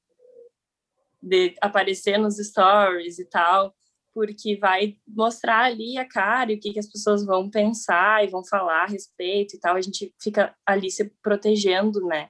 de 1.23 1.55
aparecer 1.61 2.19
nos 2.19 2.37
stories 2.37 3.19
e 3.19 3.29
tal, 3.29 3.75
porque 4.13 4.57
vai 4.57 4.97
mostrar 5.07 5.65
ali 5.65 5.97
a 5.97 6.09
cara 6.09 6.51
e 6.51 6.57
o 6.57 6.61
que, 6.61 6.73
que 6.73 6.79
as 6.79 6.91
pessoas 6.91 7.25
vão 7.25 7.49
pensar 7.49 8.25
e 8.25 8.31
vão 8.31 8.45
falar 8.45 8.85
a 8.85 8.87
respeito 8.87 9.55
e 9.55 9.61
tal. 9.61 9.77
A 9.77 9.81
gente 9.81 10.13
fica 10.21 10.55
ali 10.67 10.91
se 10.91 11.05
protegendo, 11.23 12.01
né, 12.07 12.29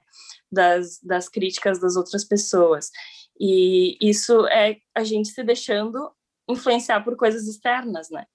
das, 0.51 0.99
das 1.01 1.27
críticas 1.27 1.79
das 1.79 1.95
outras 1.95 2.23
pessoas. 2.23 2.89
E 3.43 3.97
isso 3.99 4.45
é 4.49 4.77
a 4.93 5.03
gente 5.03 5.29
se 5.29 5.43
deixando 5.43 6.11
influenciar 6.47 7.01
por 7.01 7.15
coisas 7.15 7.47
externas, 7.47 8.07
né? 8.11 8.27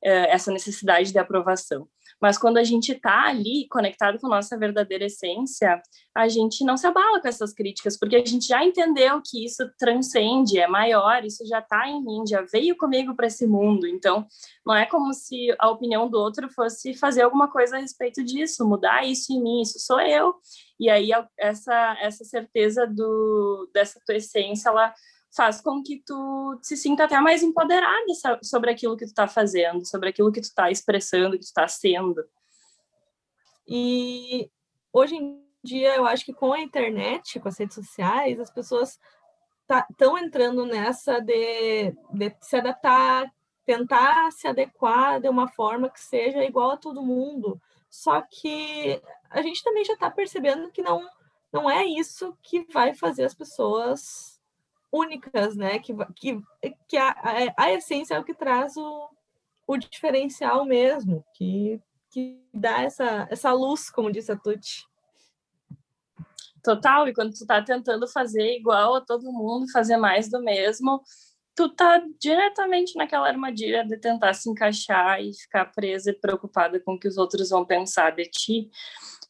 É, 0.00 0.30
essa 0.30 0.52
necessidade 0.52 1.10
de 1.10 1.18
aprovação. 1.18 1.88
Mas 2.20 2.38
quando 2.38 2.58
a 2.58 2.64
gente 2.64 2.92
está 2.92 3.26
ali 3.26 3.66
conectado 3.68 4.18
com 4.18 4.28
nossa 4.28 4.58
verdadeira 4.58 5.04
essência, 5.04 5.80
a 6.14 6.28
gente 6.28 6.64
não 6.64 6.76
se 6.76 6.86
abala 6.86 7.20
com 7.20 7.28
essas 7.28 7.52
críticas, 7.52 7.98
porque 7.98 8.16
a 8.16 8.24
gente 8.24 8.46
já 8.46 8.64
entendeu 8.64 9.20
que 9.24 9.44
isso 9.44 9.68
transcende, 9.78 10.58
é 10.58 10.66
maior, 10.66 11.24
isso 11.24 11.46
já 11.46 11.58
está 11.58 11.88
em 11.88 12.02
mim, 12.02 12.24
já 12.26 12.42
veio 12.42 12.76
comigo 12.76 13.14
para 13.14 13.26
esse 13.26 13.46
mundo. 13.46 13.86
Então, 13.86 14.26
não 14.64 14.74
é 14.74 14.86
como 14.86 15.12
se 15.12 15.54
a 15.58 15.68
opinião 15.70 16.08
do 16.08 16.18
outro 16.18 16.48
fosse 16.50 16.94
fazer 16.94 17.22
alguma 17.22 17.48
coisa 17.48 17.76
a 17.76 17.80
respeito 17.80 18.24
disso, 18.24 18.66
mudar 18.66 19.04
isso 19.04 19.32
em 19.32 19.42
mim, 19.42 19.60
isso 19.60 19.78
sou 19.78 20.00
eu. 20.00 20.34
E 20.78 20.90
aí 20.90 21.10
essa 21.38 21.96
essa 22.00 22.24
certeza 22.24 22.86
do 22.86 23.70
dessa 23.72 24.00
tua 24.04 24.16
essência, 24.16 24.68
ela 24.68 24.92
faz 25.34 25.60
com 25.60 25.82
que 25.82 26.02
tu 26.06 26.58
se 26.62 26.76
sinta 26.76 27.04
até 27.04 27.20
mais 27.20 27.42
empoderada 27.42 28.04
sobre 28.42 28.70
aquilo 28.70 28.96
que 28.96 29.04
tu 29.04 29.08
está 29.08 29.26
fazendo, 29.26 29.84
sobre 29.84 30.08
aquilo 30.08 30.30
que 30.30 30.40
tu 30.40 30.44
está 30.44 30.70
expressando, 30.70 31.32
que 31.32 31.44
tu 31.44 31.48
está 31.48 31.66
sendo. 31.66 32.24
E 33.66 34.48
hoje 34.92 35.16
em 35.16 35.42
dia, 35.62 35.96
eu 35.96 36.06
acho 36.06 36.24
que 36.24 36.32
com 36.32 36.52
a 36.52 36.60
internet, 36.60 37.40
com 37.40 37.48
as 37.48 37.58
redes 37.58 37.74
sociais, 37.74 38.38
as 38.38 38.50
pessoas 38.50 38.98
estão 39.62 40.14
tá, 40.14 40.20
entrando 40.20 40.64
nessa 40.66 41.20
de, 41.20 41.90
de 42.12 42.36
se 42.40 42.56
adaptar, 42.56 43.32
tentar 43.64 44.30
se 44.30 44.46
adequar 44.46 45.20
de 45.20 45.28
uma 45.28 45.48
forma 45.48 45.90
que 45.90 46.00
seja 46.00 46.44
igual 46.44 46.72
a 46.72 46.76
todo 46.76 47.02
mundo. 47.02 47.60
Só 47.90 48.20
que 48.20 49.02
a 49.30 49.42
gente 49.42 49.64
também 49.64 49.84
já 49.84 49.94
está 49.94 50.10
percebendo 50.10 50.70
que 50.70 50.82
não, 50.82 51.08
não 51.52 51.68
é 51.68 51.84
isso 51.84 52.36
que 52.42 52.66
vai 52.72 52.94
fazer 52.94 53.24
as 53.24 53.34
pessoas 53.34 54.33
únicas, 54.94 55.56
né? 55.56 55.78
Que, 55.80 55.92
que, 56.14 56.40
que 56.88 56.96
a, 56.96 57.10
a, 57.10 57.64
a 57.64 57.72
essência 57.72 58.14
é 58.14 58.18
o 58.18 58.24
que 58.24 58.34
traz 58.34 58.76
o, 58.76 59.10
o 59.66 59.76
diferencial 59.76 60.64
mesmo, 60.64 61.24
que, 61.34 61.80
que 62.10 62.40
dá 62.52 62.82
essa, 62.82 63.26
essa 63.28 63.52
luz, 63.52 63.90
como 63.90 64.12
disse 64.12 64.30
a 64.30 64.36
Tuti. 64.36 64.86
Total, 66.62 67.08
e 67.08 67.12
quando 67.12 67.34
tu 67.34 67.44
tá 67.44 67.60
tentando 67.62 68.08
fazer 68.08 68.56
igual 68.56 68.94
a 68.94 69.00
todo 69.00 69.32
mundo, 69.32 69.70
fazer 69.70 69.98
mais 69.98 70.30
do 70.30 70.40
mesmo, 70.40 71.02
tu 71.54 71.68
tá 71.68 72.02
diretamente 72.18 72.96
naquela 72.96 73.28
armadilha 73.28 73.84
de 73.84 73.98
tentar 73.98 74.32
se 74.32 74.48
encaixar 74.48 75.20
e 75.20 75.34
ficar 75.34 75.66
presa 75.66 76.10
e 76.10 76.18
preocupada 76.18 76.80
com 76.80 76.94
o 76.94 76.98
que 76.98 77.06
os 77.08 77.18
outros 77.18 77.50
vão 77.50 77.66
pensar 77.66 78.12
de 78.12 78.24
ti. 78.24 78.70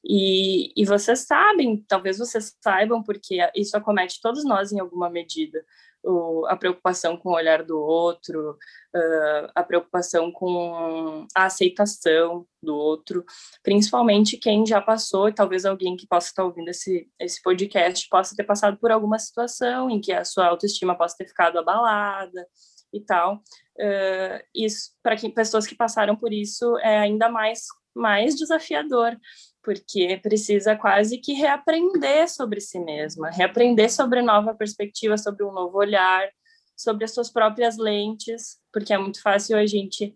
E, 0.06 0.72
e 0.76 0.84
vocês 0.84 1.20
sabem, 1.20 1.82
talvez 1.88 2.18
vocês 2.18 2.54
saibam, 2.62 3.02
porque 3.02 3.38
isso 3.54 3.76
acomete 3.76 4.20
todos 4.20 4.44
nós 4.44 4.70
em 4.70 4.78
alguma 4.78 5.08
medida. 5.08 5.64
O, 6.06 6.44
a 6.46 6.54
preocupação 6.54 7.16
com 7.16 7.30
o 7.30 7.34
olhar 7.34 7.62
do 7.62 7.80
outro, 7.80 8.50
uh, 8.50 9.50
a 9.54 9.62
preocupação 9.62 10.30
com 10.30 11.26
a 11.34 11.46
aceitação 11.46 12.46
do 12.62 12.76
outro, 12.76 13.24
principalmente 13.62 14.36
quem 14.36 14.66
já 14.66 14.82
passou, 14.82 15.30
e 15.30 15.34
talvez 15.34 15.64
alguém 15.64 15.96
que 15.96 16.06
possa 16.06 16.28
estar 16.28 16.44
ouvindo 16.44 16.68
esse, 16.68 17.08
esse 17.18 17.42
podcast 17.42 18.06
possa 18.10 18.36
ter 18.36 18.44
passado 18.44 18.76
por 18.76 18.92
alguma 18.92 19.18
situação 19.18 19.88
em 19.88 19.98
que 19.98 20.12
a 20.12 20.26
sua 20.26 20.48
autoestima 20.48 20.94
possa 20.94 21.16
ter 21.16 21.26
ficado 21.26 21.58
abalada 21.58 22.46
e 22.92 23.00
tal. 23.00 23.36
Uh, 23.78 24.44
isso, 24.54 24.90
para 25.02 25.16
pessoas 25.34 25.66
que 25.66 25.74
passaram 25.74 26.14
por 26.14 26.34
isso, 26.34 26.76
é 26.80 26.98
ainda 26.98 27.30
mais, 27.30 27.62
mais 27.94 28.36
desafiador, 28.36 29.16
porque 29.64 30.18
precisa 30.22 30.76
quase 30.76 31.18
que 31.18 31.32
reaprender 31.32 32.28
sobre 32.28 32.60
si 32.60 32.78
mesma, 32.78 33.30
reaprender 33.30 33.90
sobre 33.90 34.20
nova 34.20 34.54
perspectiva, 34.54 35.16
sobre 35.16 35.42
um 35.42 35.52
novo 35.52 35.78
olhar, 35.78 36.28
sobre 36.76 37.04
as 37.04 37.14
suas 37.14 37.30
próprias 37.30 37.78
lentes, 37.78 38.60
porque 38.72 38.92
é 38.92 38.98
muito 38.98 39.22
fácil 39.22 39.56
a 39.56 39.64
gente, 39.64 40.14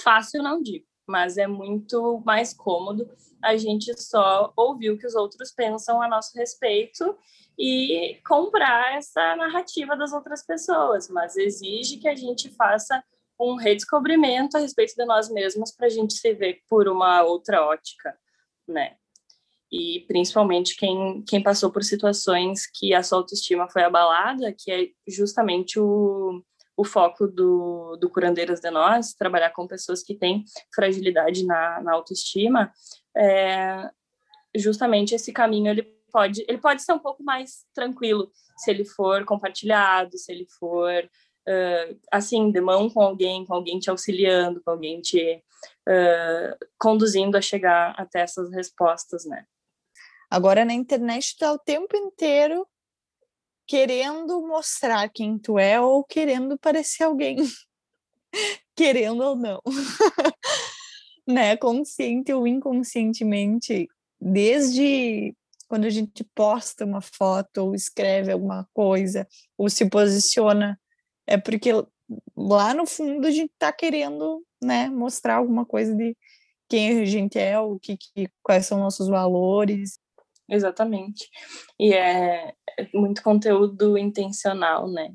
fácil 0.00 0.42
não 0.42 0.62
digo, 0.62 0.86
mas 1.06 1.36
é 1.36 1.46
muito 1.46 2.22
mais 2.24 2.54
cômodo 2.54 3.10
a 3.42 3.56
gente 3.56 3.92
só 4.00 4.52
ouvir 4.56 4.90
o 4.90 4.98
que 4.98 5.06
os 5.06 5.14
outros 5.14 5.50
pensam 5.50 6.00
a 6.00 6.08
nosso 6.08 6.36
respeito 6.38 7.18
e 7.58 8.18
comprar 8.26 8.96
essa 8.96 9.36
narrativa 9.36 9.96
das 9.96 10.12
outras 10.12 10.46
pessoas, 10.46 11.08
mas 11.08 11.36
exige 11.36 11.98
que 11.98 12.08
a 12.08 12.14
gente 12.14 12.48
faça 12.50 13.02
um 13.38 13.56
redescobrimento 13.56 14.56
a 14.56 14.60
respeito 14.60 14.94
de 14.94 15.04
nós 15.04 15.28
mesmos 15.28 15.72
para 15.72 15.86
a 15.86 15.90
gente 15.90 16.14
se 16.14 16.32
ver 16.32 16.60
por 16.68 16.88
uma 16.88 17.22
outra 17.22 17.62
ótica 17.66 18.16
né? 18.66 18.96
E 19.70 20.04
principalmente 20.06 20.76
quem, 20.76 21.22
quem 21.26 21.42
passou 21.42 21.70
por 21.70 21.82
situações 21.82 22.66
que 22.66 22.94
a 22.94 23.02
sua 23.02 23.18
autoestima 23.18 23.68
foi 23.68 23.82
abalada, 23.82 24.54
que 24.56 24.70
é 24.70 24.88
justamente 25.08 25.80
o, 25.80 26.42
o 26.76 26.84
foco 26.84 27.26
do, 27.26 27.96
do 27.96 28.08
Curandeiras 28.08 28.60
de 28.60 28.70
Nós, 28.70 29.14
trabalhar 29.14 29.50
com 29.50 29.66
pessoas 29.66 30.02
que 30.02 30.14
têm 30.14 30.44
fragilidade 30.74 31.44
na, 31.44 31.80
na 31.82 31.92
autoestima, 31.92 32.72
é, 33.16 33.90
justamente 34.54 35.14
esse 35.14 35.32
caminho 35.32 35.70
ele 35.70 35.82
pode, 36.12 36.44
ele 36.48 36.58
pode 36.58 36.82
ser 36.82 36.92
um 36.92 36.98
pouco 36.98 37.24
mais 37.24 37.64
tranquilo 37.74 38.30
se 38.56 38.70
ele 38.70 38.84
for 38.84 39.24
compartilhado, 39.24 40.16
se 40.16 40.32
ele 40.32 40.46
for 40.58 41.08
uh, 41.48 42.00
assim, 42.10 42.50
de 42.50 42.60
mão 42.60 42.88
com 42.90 43.00
alguém, 43.00 43.44
com 43.44 43.54
alguém 43.54 43.78
te 43.78 43.90
auxiliando, 43.90 44.62
com 44.62 44.70
alguém 44.70 45.00
te 45.00 45.42
uh, 45.88 46.66
conduzindo 46.78 47.36
a 47.36 47.42
chegar 47.42 47.94
até 47.96 48.20
essas 48.20 48.50
respostas, 48.52 49.24
né? 49.24 49.44
Agora 50.30 50.64
na 50.64 50.72
internet 50.72 51.26
está 51.26 51.52
o 51.52 51.58
tempo 51.58 51.96
inteiro 51.96 52.66
querendo 53.66 54.46
mostrar 54.46 55.08
quem 55.08 55.38
tu 55.38 55.58
é 55.58 55.80
ou 55.80 56.04
querendo 56.04 56.58
parecer 56.58 57.04
alguém, 57.04 57.36
querendo 58.76 59.22
ou 59.22 59.36
não, 59.36 59.60
né? 61.26 61.56
Consciente 61.56 62.32
ou 62.32 62.46
inconscientemente, 62.46 63.88
desde 64.20 65.34
quando 65.68 65.86
a 65.86 65.90
gente 65.90 66.24
posta 66.34 66.84
uma 66.84 67.00
foto 67.00 67.58
ou 67.58 67.74
escreve 67.74 68.30
alguma 68.30 68.68
coisa 68.72 69.26
ou 69.56 69.68
se 69.70 69.88
posiciona 69.88 70.78
é 71.26 71.36
porque 71.36 71.70
lá 72.36 72.74
no 72.74 72.86
fundo 72.86 73.26
a 73.26 73.30
gente 73.30 73.52
está 73.52 73.72
querendo, 73.72 74.44
né, 74.62 74.88
mostrar 74.88 75.36
alguma 75.36 75.64
coisa 75.64 75.94
de 75.94 76.16
quem 76.68 77.02
a 77.02 77.04
gente 77.04 77.38
é, 77.38 77.58
o 77.58 77.78
que, 77.78 77.96
que 77.96 78.28
quais 78.42 78.66
são 78.66 78.78
nossos 78.78 79.08
valores. 79.08 79.98
Exatamente. 80.48 81.28
E 81.78 81.92
é, 81.94 82.54
é 82.78 82.88
muito 82.92 83.22
conteúdo 83.22 83.96
intencional, 83.96 84.88
né? 84.90 85.14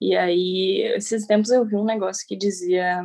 E 0.00 0.16
aí, 0.16 0.82
esses 0.96 1.26
tempos 1.26 1.50
eu 1.50 1.64
vi 1.64 1.76
um 1.76 1.84
negócio 1.84 2.26
que 2.26 2.36
dizia 2.36 3.02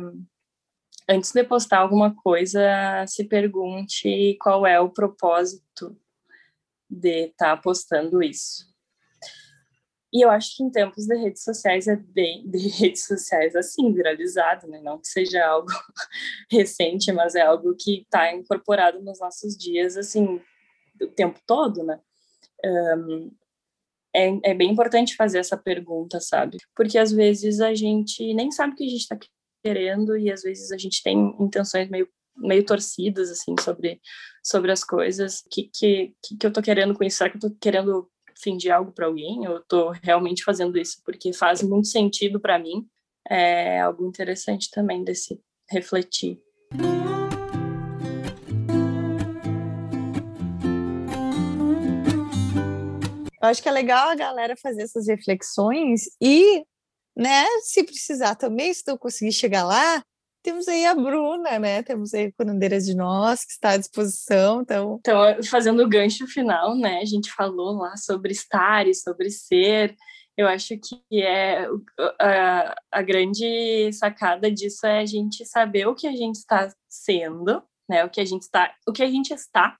antes 1.08 1.32
de 1.32 1.42
postar 1.44 1.78
alguma 1.78 2.14
coisa, 2.14 3.04
se 3.06 3.24
pergunte 3.24 4.36
qual 4.40 4.66
é 4.66 4.78
o 4.80 4.90
propósito 4.90 5.96
de 6.88 7.26
estar 7.26 7.56
tá 7.56 7.62
postando 7.62 8.22
isso. 8.22 8.69
E 10.12 10.24
eu 10.24 10.30
acho 10.30 10.56
que 10.56 10.62
em 10.62 10.70
tempos 10.70 11.06
de 11.06 11.16
redes 11.16 11.44
sociais 11.44 11.86
é 11.86 11.96
bem 11.96 12.48
de 12.50 12.58
redes 12.68 13.04
sociais 13.04 13.54
assim 13.54 13.92
viralizado, 13.92 14.66
né? 14.66 14.80
Não 14.82 14.98
que 14.98 15.06
seja 15.06 15.44
algo 15.46 15.68
recente, 16.50 17.12
mas 17.12 17.34
é 17.34 17.42
algo 17.42 17.74
que 17.76 18.02
está 18.02 18.32
incorporado 18.32 19.00
nos 19.00 19.20
nossos 19.20 19.56
dias 19.56 19.96
assim 19.96 20.40
o 21.00 21.06
tempo 21.06 21.40
todo, 21.46 21.82
né? 21.84 21.98
Um, 22.64 23.30
é, 24.14 24.50
é 24.50 24.54
bem 24.54 24.70
importante 24.70 25.14
fazer 25.14 25.38
essa 25.38 25.56
pergunta, 25.56 26.20
sabe? 26.20 26.58
Porque 26.74 26.98
às 26.98 27.12
vezes 27.12 27.60
a 27.60 27.74
gente 27.74 28.34
nem 28.34 28.50
sabe 28.50 28.72
o 28.72 28.76
que 28.76 28.84
a 28.84 28.88
gente 28.88 29.00
está 29.00 29.18
querendo 29.64 30.16
e 30.16 30.30
às 30.30 30.42
vezes 30.42 30.72
a 30.72 30.76
gente 30.76 31.02
tem 31.02 31.36
intenções 31.38 31.88
meio 31.88 32.08
meio 32.36 32.64
torcidas 32.64 33.30
assim 33.30 33.54
sobre 33.60 34.00
sobre 34.42 34.72
as 34.72 34.82
coisas 34.82 35.42
que 35.50 35.70
que 35.74 36.14
que 36.38 36.46
eu 36.46 36.52
tô 36.52 36.62
querendo 36.62 36.96
será 37.10 37.28
que 37.28 37.36
eu 37.36 37.40
tô 37.40 37.50
querendo 37.60 38.10
fingir 38.42 38.74
algo 38.74 38.92
para 38.92 39.06
alguém 39.06 39.44
eu 39.44 39.60
tô 39.64 39.90
realmente 40.02 40.42
fazendo 40.42 40.78
isso 40.78 41.00
porque 41.04 41.32
faz 41.32 41.62
muito 41.62 41.88
sentido 41.88 42.40
para 42.40 42.58
mim 42.58 42.86
é 43.28 43.80
algo 43.80 44.06
interessante 44.06 44.70
também 44.70 45.04
desse 45.04 45.40
refletir. 45.70 46.40
Eu 53.42 53.48
acho 53.48 53.62
que 53.62 53.68
é 53.68 53.72
legal 53.72 54.10
a 54.10 54.14
galera 54.14 54.54
fazer 54.56 54.82
essas 54.82 55.06
reflexões 55.06 56.02
e, 56.20 56.62
né, 57.16 57.46
se 57.62 57.82
precisar 57.82 58.34
também, 58.34 58.74
se 58.74 58.82
não 58.86 58.98
conseguir 58.98 59.32
chegar 59.32 59.64
lá, 59.64 60.04
temos 60.42 60.68
aí 60.68 60.86
a 60.86 60.94
Bruna, 60.94 61.58
né? 61.58 61.82
Temos 61.82 62.14
aí 62.14 62.26
a 62.26 62.32
Curandeira 62.32 62.80
de 62.80 62.94
Nós, 62.94 63.44
que 63.44 63.52
está 63.52 63.70
à 63.70 63.76
disposição. 63.76 64.62
Então, 64.62 64.98
então 65.00 65.42
fazendo 65.44 65.82
o 65.82 65.88
gancho 65.88 66.26
final, 66.26 66.76
né? 66.76 66.98
A 66.98 67.04
gente 67.04 67.30
falou 67.32 67.78
lá 67.78 67.96
sobre 67.96 68.32
estar 68.32 68.86
e 68.86 68.94
sobre 68.94 69.30
ser. 69.30 69.96
Eu 70.36 70.48
acho 70.48 70.74
que 70.78 71.22
é 71.22 71.66
a, 72.18 72.74
a 72.90 73.02
grande 73.02 73.92
sacada 73.92 74.50
disso 74.50 74.86
é 74.86 75.00
a 75.00 75.06
gente 75.06 75.44
saber 75.44 75.86
o 75.86 75.94
que 75.94 76.06
a 76.06 76.16
gente 76.16 76.36
está 76.36 76.72
sendo, 76.88 77.62
né? 77.88 78.04
O 78.04 78.10
que 78.10 78.20
a 78.20 78.24
gente 78.24 78.42
está, 78.42 78.74
o 78.88 78.92
que 78.92 79.02
a 79.02 79.10
gente 79.10 79.34
está. 79.34 79.76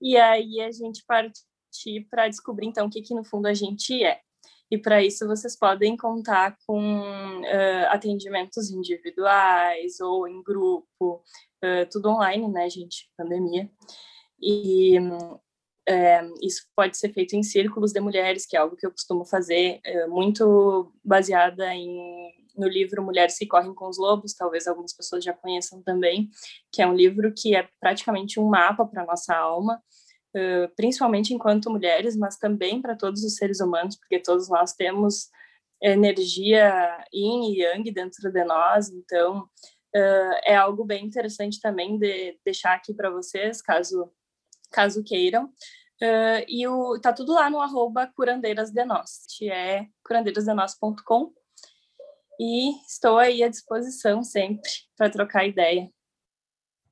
E 0.00 0.16
aí 0.16 0.60
a 0.60 0.70
gente 0.72 1.04
partir 1.06 2.06
para 2.10 2.28
descobrir, 2.28 2.66
então, 2.66 2.86
o 2.86 2.90
que, 2.90 3.02
que 3.02 3.14
no 3.14 3.24
fundo 3.24 3.46
a 3.46 3.54
gente 3.54 4.02
é. 4.02 4.20
E 4.74 4.78
para 4.78 5.04
isso 5.04 5.24
vocês 5.24 5.56
podem 5.56 5.96
contar 5.96 6.56
com 6.66 7.00
uh, 7.00 7.86
atendimentos 7.90 8.72
individuais 8.72 10.00
ou 10.00 10.26
em 10.26 10.42
grupo, 10.42 11.22
uh, 11.64 11.88
tudo 11.92 12.08
online, 12.08 12.48
né, 12.48 12.68
gente? 12.68 13.08
Pandemia. 13.16 13.70
E 14.42 14.98
uh, 14.98 15.40
isso 16.42 16.66
pode 16.74 16.96
ser 16.96 17.12
feito 17.12 17.36
em 17.36 17.44
círculos 17.44 17.92
de 17.92 18.00
mulheres, 18.00 18.46
que 18.46 18.56
é 18.56 18.58
algo 18.58 18.74
que 18.74 18.84
eu 18.84 18.90
costumo 18.90 19.24
fazer, 19.24 19.80
muito 20.08 20.92
baseada 21.04 21.72
em, 21.72 22.32
no 22.56 22.66
livro 22.66 23.04
Mulheres 23.04 23.38
que 23.38 23.46
Correm 23.46 23.74
com 23.74 23.88
os 23.88 23.96
Lobos, 23.96 24.34
talvez 24.34 24.66
algumas 24.66 24.92
pessoas 24.92 25.22
já 25.22 25.32
conheçam 25.32 25.80
também, 25.82 26.30
que 26.72 26.82
é 26.82 26.86
um 26.86 26.94
livro 26.94 27.32
que 27.32 27.54
é 27.54 27.68
praticamente 27.78 28.40
um 28.40 28.48
mapa 28.48 28.84
para 28.84 29.06
nossa 29.06 29.36
alma, 29.36 29.80
principalmente 30.76 31.32
enquanto 31.32 31.70
mulheres, 31.70 32.16
mas 32.16 32.36
também 32.36 32.80
para 32.82 32.96
todos 32.96 33.22
os 33.22 33.36
seres 33.36 33.60
humanos, 33.60 33.96
porque 33.96 34.18
todos 34.18 34.48
nós 34.48 34.72
temos 34.72 35.28
energia 35.82 37.04
yin 37.12 37.52
e 37.52 37.62
yang 37.62 37.90
dentro 37.90 38.32
de 38.32 38.44
nós, 38.44 38.88
então 38.90 39.48
é 40.44 40.56
algo 40.56 40.84
bem 40.84 41.04
interessante 41.04 41.60
também 41.60 41.98
de 41.98 42.38
deixar 42.44 42.74
aqui 42.74 42.92
para 42.92 43.10
vocês, 43.10 43.62
caso 43.62 44.10
caso 44.72 45.04
queiram. 45.04 45.52
E 46.48 46.66
o, 46.66 46.98
tá 47.00 47.12
tudo 47.12 47.32
lá 47.32 47.48
no 47.48 47.60
arroba 47.60 48.10
que 49.36 49.48
é 49.48 49.86
curandeirasdenós.com. 50.04 51.32
E 52.40 52.72
estou 52.88 53.18
aí 53.18 53.44
à 53.44 53.48
disposição 53.48 54.22
sempre 54.24 54.68
para 54.96 55.08
trocar 55.08 55.46
ideia. 55.46 55.88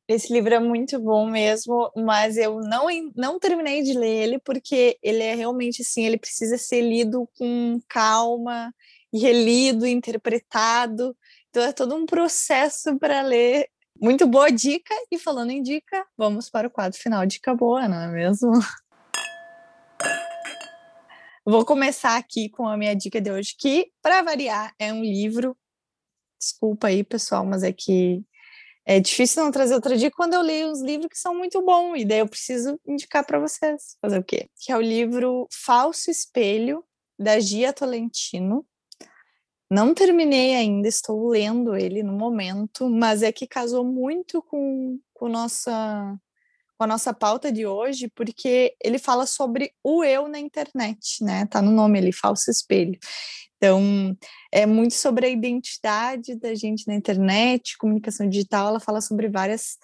Esse 0.09 0.33
livro 0.33 0.53
é 0.53 0.59
muito 0.59 0.99
bom 1.01 1.31
mesmo, 1.31 1.91
mas 1.97 2.37
eu 2.37 2.61
não, 2.61 2.87
não 3.15 3.39
terminei 3.39 3.83
de 3.83 3.93
ler 3.97 4.25
ele 4.25 4.39
porque 4.41 4.99
ele 5.03 5.23
é 5.23 5.35
realmente 5.35 5.83
assim, 5.83 6.05
ele 6.05 6.19
precisa 6.19 6.59
ser 6.59 6.83
lido 6.83 7.29
com 7.39 7.81
calma 7.89 8.73
relido, 9.13 9.87
interpretado. 9.87 11.17
Então 11.51 11.63
é 11.63 11.73
todo 11.73 11.95
um 11.95 12.07
processo 12.07 12.99
para 12.99 13.21
ler. 13.23 13.69
Muito 14.01 14.27
boa 14.27 14.51
dica 14.51 14.95
e 15.11 15.19
falando 15.19 15.51
em 15.51 15.63
dica, 15.63 16.05
vamos 16.17 16.49
para 16.51 16.67
o 16.67 16.71
quadro 16.71 16.99
final 16.99 17.25
dica 17.27 17.55
boa, 17.55 17.87
não 17.87 18.01
é 18.01 18.09
mesmo? 18.09 18.51
Vou 21.45 21.65
começar 21.65 22.17
aqui 22.17 22.49
com 22.49 22.67
a 22.67 22.77
minha 22.77 22.95
dica 22.95 23.21
de 23.21 23.31
hoje, 23.31 23.55
que, 23.59 23.93
para 24.01 24.23
variar, 24.23 24.73
é 24.79 24.93
um 24.93 25.03
livro. 25.03 25.57
Desculpa 26.41 26.89
aí, 26.89 27.05
pessoal, 27.05 27.45
mas 27.45 27.63
é 27.63 27.73
que 27.73 28.25
é 28.85 28.99
difícil 28.99 29.45
não 29.45 29.51
trazer 29.51 29.75
outra 29.75 29.97
dica 29.97 30.17
quando 30.17 30.35
eu 30.35 30.43
leio 30.43 30.71
uns 30.71 30.81
livros 30.81 31.09
que 31.09 31.19
são 31.19 31.35
muito 31.35 31.63
bons, 31.63 32.01
e 32.01 32.05
daí 32.05 32.19
eu 32.19 32.29
preciso 32.29 32.79
indicar 32.87 33.25
para 33.25 33.39
vocês. 33.39 33.97
Fazer 34.01 34.19
o 34.19 34.25
quê? 34.25 34.49
Que 34.59 34.73
é 34.73 34.77
o 34.77 34.81
livro 34.81 35.47
Falso 35.53 36.11
Espelho, 36.11 36.85
da 37.19 37.39
Gia 37.39 37.73
Tolentino. 37.73 38.67
Não 39.71 39.95
terminei 39.95 40.55
ainda, 40.55 40.89
estou 40.89 41.29
lendo 41.29 41.75
ele 41.75 42.03
no 42.03 42.13
momento, 42.13 42.91
mas 42.91 43.23
é 43.23 43.33
que 43.33 43.47
casou 43.47 43.85
muito 43.85 44.43
com, 44.43 44.99
com, 45.15 45.29
nossa, 45.29 46.15
com 46.77 46.85
a 46.85 46.87
nossa 46.87 47.15
pauta 47.15 47.51
de 47.51 47.65
hoje, 47.65 48.11
porque 48.15 48.75
ele 48.85 48.99
fala 48.99 49.25
sobre 49.25 49.73
o 49.83 50.05
eu 50.05 50.29
na 50.29 50.39
internet, 50.39 51.25
né? 51.25 51.47
Tá 51.47 51.63
no 51.63 51.71
nome 51.71 51.99
ali, 51.99 52.13
Falso 52.13 52.51
Espelho. 52.51 52.99
Então, 53.63 54.17
é 54.51 54.67
muito 54.67 54.95
sobre 54.95 55.25
a 55.25 55.29
identidade 55.29 56.35
da 56.35 56.53
gente 56.53 56.85
na 56.89 56.95
internet, 56.95 57.79
comunicação 57.79 58.29
digital, 58.29 58.71
ela 58.71 58.81
fala 58.81 59.01
sobre 59.01 59.29
várias, 59.29 59.79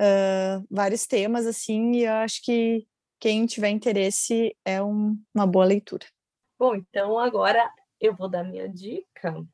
uh, 0.00 0.66
vários 0.68 1.06
temas, 1.06 1.46
assim, 1.46 1.92
e 1.92 2.02
eu 2.02 2.14
acho 2.14 2.42
que 2.42 2.84
quem 3.20 3.46
tiver 3.46 3.68
interesse 3.68 4.56
é 4.64 4.82
um, 4.82 5.16
uma 5.32 5.46
boa 5.46 5.64
leitura. 5.64 6.04
Bom, 6.58 6.74
então 6.74 7.16
agora 7.16 7.72
eu 8.00 8.12
vou 8.12 8.28
dar 8.28 8.42
minha 8.42 8.68
dica. 8.68 9.46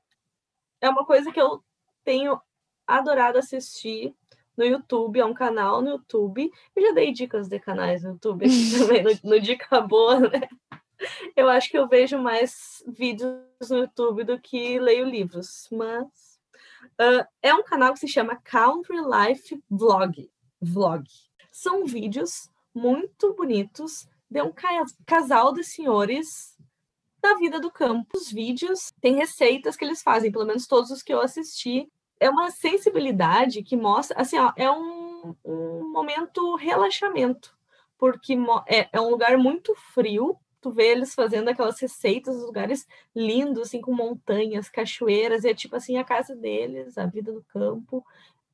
É 0.81 0.88
uma 0.88 1.04
coisa 1.04 1.31
que 1.31 1.38
eu 1.38 1.62
tenho 2.02 2.40
adorado 2.87 3.37
assistir 3.37 4.14
no 4.57 4.64
YouTube, 4.64 5.20
é 5.20 5.26
um 5.26 5.35
canal 5.35 5.83
no 5.83 5.90
YouTube. 5.90 6.50
Eu 6.74 6.83
já 6.87 6.92
dei 6.92 7.12
dicas 7.12 7.48
de 7.48 7.61
canais 7.61 8.02
no 8.02 8.12
YouTube 8.12 8.46
aqui 8.46 8.70
também, 8.81 9.02
no, 9.02 9.31
no 9.31 9.38
Dica 9.38 9.78
Boa, 9.83 10.20
né? 10.20 10.48
Eu 11.37 11.48
acho 11.48 11.70
que 11.70 11.78
eu 11.78 11.88
vejo 11.88 12.18
mais 12.18 12.82
vídeos 12.87 13.70
no 13.70 13.78
YouTube 13.78 14.24
do 14.24 14.40
que 14.40 14.78
leio 14.78 15.04
livros, 15.04 15.68
mas 15.70 16.40
uh, 17.00 17.26
é 17.42 17.54
um 17.54 17.62
canal 17.62 17.92
que 17.92 18.00
se 18.00 18.08
chama 18.08 18.40
Country 18.42 18.96
Life 18.96 19.62
Vlog. 19.70 20.30
Vlog. 20.61 21.04
São 21.52 21.87
vídeos 21.87 22.50
muito 22.74 23.34
bonitos 23.34 24.08
de 24.30 24.42
um 24.42 24.52
casal 25.06 25.52
de 25.52 25.64
senhores 25.64 26.56
da 27.20 27.34
vida 27.34 27.58
do 27.58 27.70
campo. 27.70 28.16
Os 28.16 28.30
vídeos 28.30 28.92
têm 29.00 29.16
receitas 29.16 29.76
que 29.76 29.84
eles 29.84 30.02
fazem, 30.02 30.30
pelo 30.30 30.46
menos 30.46 30.66
todos 30.66 30.90
os 30.90 31.02
que 31.02 31.12
eu 31.12 31.20
assisti. 31.20 31.90
É 32.20 32.28
uma 32.28 32.50
sensibilidade 32.50 33.62
que 33.62 33.76
mostra, 33.76 34.20
assim, 34.20 34.38
ó, 34.38 34.52
é 34.56 34.70
um, 34.70 35.34
um 35.44 35.92
momento 35.92 36.56
relaxamento, 36.56 37.56
porque 37.96 38.37
é, 38.66 38.88
é 38.92 39.00
um 39.00 39.11
lugar 39.11 39.37
muito 39.38 39.74
frio, 39.94 40.37
tu 40.61 40.71
vê 40.71 40.88
eles 40.88 41.14
fazendo 41.14 41.49
aquelas 41.49 41.79
receitas, 41.81 42.37
lugares 42.42 42.87
lindos, 43.14 43.68
assim, 43.68 43.81
com 43.81 43.92
montanhas, 43.92 44.68
cachoeiras, 44.68 45.44
e 45.44 45.49
é 45.49 45.55
tipo 45.55 45.77
assim, 45.77 45.97
a 45.97 46.05
casa 46.05 46.35
deles, 46.35 46.99
a 46.99 47.07
vida 47.07 47.33
do 47.33 47.44
campo, 47.44 48.05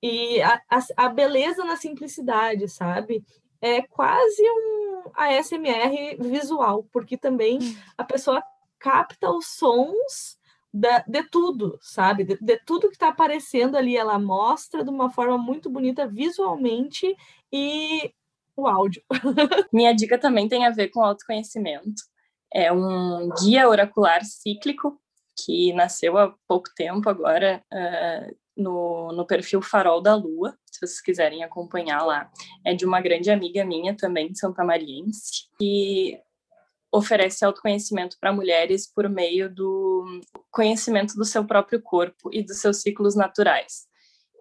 e 0.03 0.43
a, 0.43 0.61
a, 0.69 1.07
a 1.07 1.09
beleza 1.09 1.65
na 1.65 1.77
simplicidade, 1.77 2.69
sabe? 2.69 3.25
É 3.61 3.83
quase 3.83 4.43
um 4.43 5.11
ASMR 5.15 6.17
visual, 6.21 6.87
porque 6.93 7.17
também 7.17 7.59
hum. 7.59 7.77
a 7.97 8.05
pessoa 8.05 8.43
capta 8.79 9.31
os 9.31 9.47
sons 9.47 10.39
da, 10.73 10.99
de 11.07 11.23
tudo, 11.23 11.79
sabe? 11.81 12.25
De, 12.25 12.37
de 12.37 12.59
tudo 12.67 12.89
que 12.89 12.97
está 12.97 13.09
aparecendo 13.09 13.77
ali, 13.77 13.97
ela 13.97 14.19
mostra 14.19 14.85
de 14.85 14.91
uma 14.91 15.09
forma 15.09 15.39
muito 15.39 15.71
bonita 15.71 16.07
visualmente 16.07 17.17
e 17.51 18.13
o 18.57 18.67
áudio. 18.67 19.03
Minha 19.73 19.93
dica 19.93 20.19
também 20.19 20.49
tem 20.49 20.67
a 20.67 20.71
ver 20.71 20.89
com 20.89 21.03
autoconhecimento. 21.03 22.03
É 22.53 22.73
um 22.73 23.31
guia 23.41 23.69
oracular 23.69 24.25
cíclico 24.25 25.01
que 25.37 25.73
nasceu 25.73 26.17
há 26.17 26.35
pouco 26.47 26.71
tempo 26.77 27.09
agora 27.09 27.63
uh, 27.73 28.37
no, 28.57 29.13
no 29.13 29.27
perfil 29.27 29.61
Farol 29.61 30.01
da 30.01 30.15
Lua, 30.15 30.57
se 30.71 30.79
vocês 30.79 31.01
quiserem 31.01 31.43
acompanhar 31.43 32.05
lá. 32.05 32.31
É 32.65 32.75
de 32.75 32.87
uma 32.87 33.01
grande 33.01 33.31
amiga 33.31 33.65
minha 33.65 33.97
também, 33.97 34.35
Santa 34.35 34.65
Mariense, 34.65 35.49
que 35.59 36.21
oferece 36.93 37.45
autoconhecimento 37.45 38.17
para 38.21 38.33
mulheres 38.33 38.87
por 38.87 39.09
meio 39.09 39.53
do 39.53 40.21
conhecimento 40.51 41.17
do 41.17 41.25
seu 41.25 41.45
próprio 41.45 41.83
corpo 41.83 42.31
e 42.33 42.41
dos 42.41 42.61
seus 42.61 42.83
ciclos 42.83 43.17
naturais. 43.17 43.87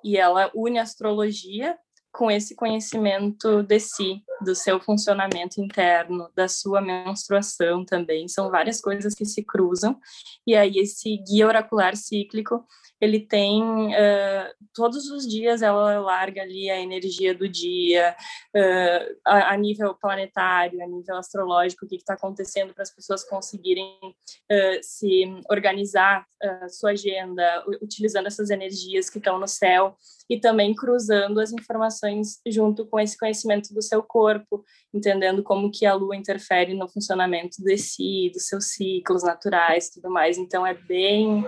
E 0.04 0.17
ela 0.17 0.52
une 0.54 0.78
astrologia 0.78 1.76
com 2.13 2.30
esse 2.30 2.56
conhecimento 2.56 3.63
de 3.63 3.80
si, 3.80 4.23
do 4.45 4.54
seu 4.54 4.80
funcionamento 4.80 5.60
interno, 5.60 6.30
da 6.36 6.47
sua 6.47 6.80
menstruação 6.80 7.84
também. 7.84 8.28
São 8.28 8.52
várias 8.52 8.80
coisas 8.80 9.15
que 9.15 9.26
se 9.26 9.43
cruzam. 9.43 9.99
E 10.45 10.56
aí 10.56 10.78
esse 10.78 11.17
guia 11.17 11.47
oracular 11.47 11.95
cíclico 11.95 12.63
ele 13.04 13.19
tem 13.19 13.62
uh, 13.62 14.54
todos 14.73 15.10
os 15.12 15.28
dias 15.28 15.62
ela 15.62 15.99
larga 15.99 16.41
ali 16.41 16.69
a 16.69 16.80
energia 16.80 17.36
do 17.36 17.49
dia 17.49 18.15
uh, 18.56 19.19
a, 19.26 19.54
a, 19.54 19.58
nível 19.58 19.93
planetário, 19.95 20.82
a 20.82 20.88
nível 20.88 21.17
astrológico, 21.17 21.86
o 21.86 21.88
que 21.88 21.95
está 21.95 22.13
acontecendo 22.13 22.73
para 22.73 22.84
as 22.84 22.95
pessoas 22.95 23.23
conseguirem 23.26 23.99
uh, 24.06 24.80
se 24.82 25.26
organizar 25.49 26.26
sua 26.69 26.91
agenda, 26.91 27.63
utilizando 27.82 28.28
essas 28.28 28.49
energias 28.49 29.10
que 29.10 29.17
estão 29.17 29.39
no 29.39 29.47
céu 29.47 29.95
e 30.29 30.39
também 30.39 30.73
cruzando 30.73 31.39
as 31.39 31.51
informações 31.51 32.39
junto 32.47 32.86
com 32.86 32.99
esse 32.99 33.17
conhecimento 33.17 33.73
do 33.73 33.81
seu 33.81 34.01
corpo, 34.01 34.63
entendendo 34.93 35.43
como 35.43 35.71
que 35.71 35.86
a 35.86 35.93
lua 35.93 36.15
interfere 36.15 36.73
no 36.73 36.88
funcionamento 36.88 37.63
de 37.63 37.77
si, 37.77 38.31
dos 38.33 38.47
seus 38.47 38.67
ciclos 38.73 39.23
naturais, 39.23 39.89
tudo 39.89 40.09
mais. 40.09 40.38
Então 40.38 40.65
é 40.65 40.73
bem 40.73 41.45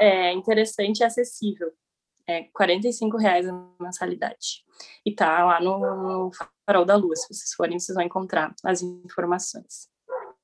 é 0.00 0.32
interessante 0.32 1.00
e 1.00 1.04
acessível. 1.04 1.72
É 2.26 2.40
R$ 2.40 3.18
reais 3.18 3.48
a 3.48 3.66
mensalidade. 3.80 4.62
E 5.04 5.14
tá 5.14 5.44
lá 5.44 5.60
no, 5.60 5.78
no 5.78 6.30
Farol 6.66 6.84
da 6.84 6.94
Lua. 6.94 7.16
Se 7.16 7.26
vocês 7.26 7.54
forem, 7.54 7.78
vocês 7.78 7.96
vão 7.96 8.04
encontrar 8.04 8.54
as 8.64 8.82
informações. 8.82 9.88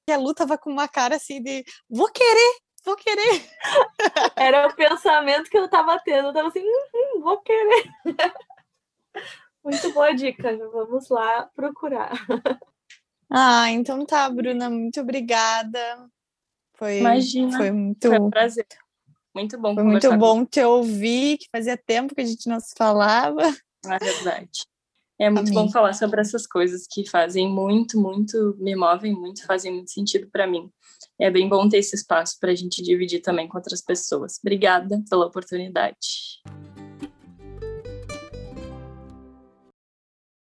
E 0.08 0.12
a 0.12 0.16
Lu 0.16 0.34
tava 0.34 0.58
com 0.58 0.70
uma 0.70 0.88
cara 0.88 1.16
assim 1.16 1.42
de 1.42 1.64
vou 1.88 2.10
querer, 2.10 2.58
vou 2.84 2.96
querer. 2.96 3.42
Era 4.36 4.66
o 4.66 4.74
pensamento 4.74 5.50
que 5.50 5.58
eu 5.58 5.68
tava 5.68 5.98
tendo. 6.00 6.28
Eu 6.28 6.32
tava 6.32 6.48
assim, 6.48 6.60
hum, 6.60 6.88
hum, 6.94 7.20
vou 7.20 7.38
querer. 7.40 7.90
Muito 9.64 9.92
boa 9.92 10.14
dica. 10.14 10.56
Vamos 10.56 11.08
lá 11.08 11.48
procurar. 11.54 12.12
Ah, 13.30 13.70
então 13.70 14.04
tá, 14.04 14.28
Bruna. 14.28 14.68
Muito 14.68 15.00
obrigada. 15.00 16.08
Foi, 16.74 16.98
Imagina. 16.98 17.56
Foi 17.56 17.70
muito. 17.72 18.08
Foi 18.08 18.20
um 18.20 18.30
prazer. 18.30 18.66
Muito 19.34 19.58
bom 19.58 19.74
Foi 19.74 19.82
muito 19.82 20.16
bom 20.16 20.44
te 20.44 20.62
ouvir, 20.62 21.38
que 21.38 21.48
fazia 21.50 21.76
tempo 21.76 22.14
que 22.14 22.20
a 22.20 22.24
gente 22.24 22.48
não 22.48 22.60
se 22.60 22.72
falava. 22.76 23.42
É 23.86 23.98
verdade. 23.98 24.64
É 25.18 25.30
muito 25.30 25.50
Amém. 25.50 25.66
bom 25.66 25.70
falar 25.70 25.92
sobre 25.92 26.20
essas 26.20 26.46
coisas 26.46 26.86
que 26.90 27.08
fazem 27.08 27.48
muito, 27.48 28.00
muito, 28.00 28.56
me 28.58 28.74
movem 28.74 29.12
muito, 29.12 29.46
fazem 29.46 29.72
muito 29.72 29.90
sentido 29.90 30.28
para 30.30 30.46
mim. 30.46 30.68
É 31.20 31.30
bem 31.30 31.48
bom 31.48 31.68
ter 31.68 31.78
esse 31.78 31.94
espaço 31.94 32.36
para 32.40 32.50
a 32.50 32.54
gente 32.54 32.82
dividir 32.82 33.20
também 33.20 33.46
com 33.46 33.56
outras 33.56 33.80
pessoas. 33.80 34.38
Obrigada 34.40 35.02
pela 35.08 35.26
oportunidade. 35.26 36.42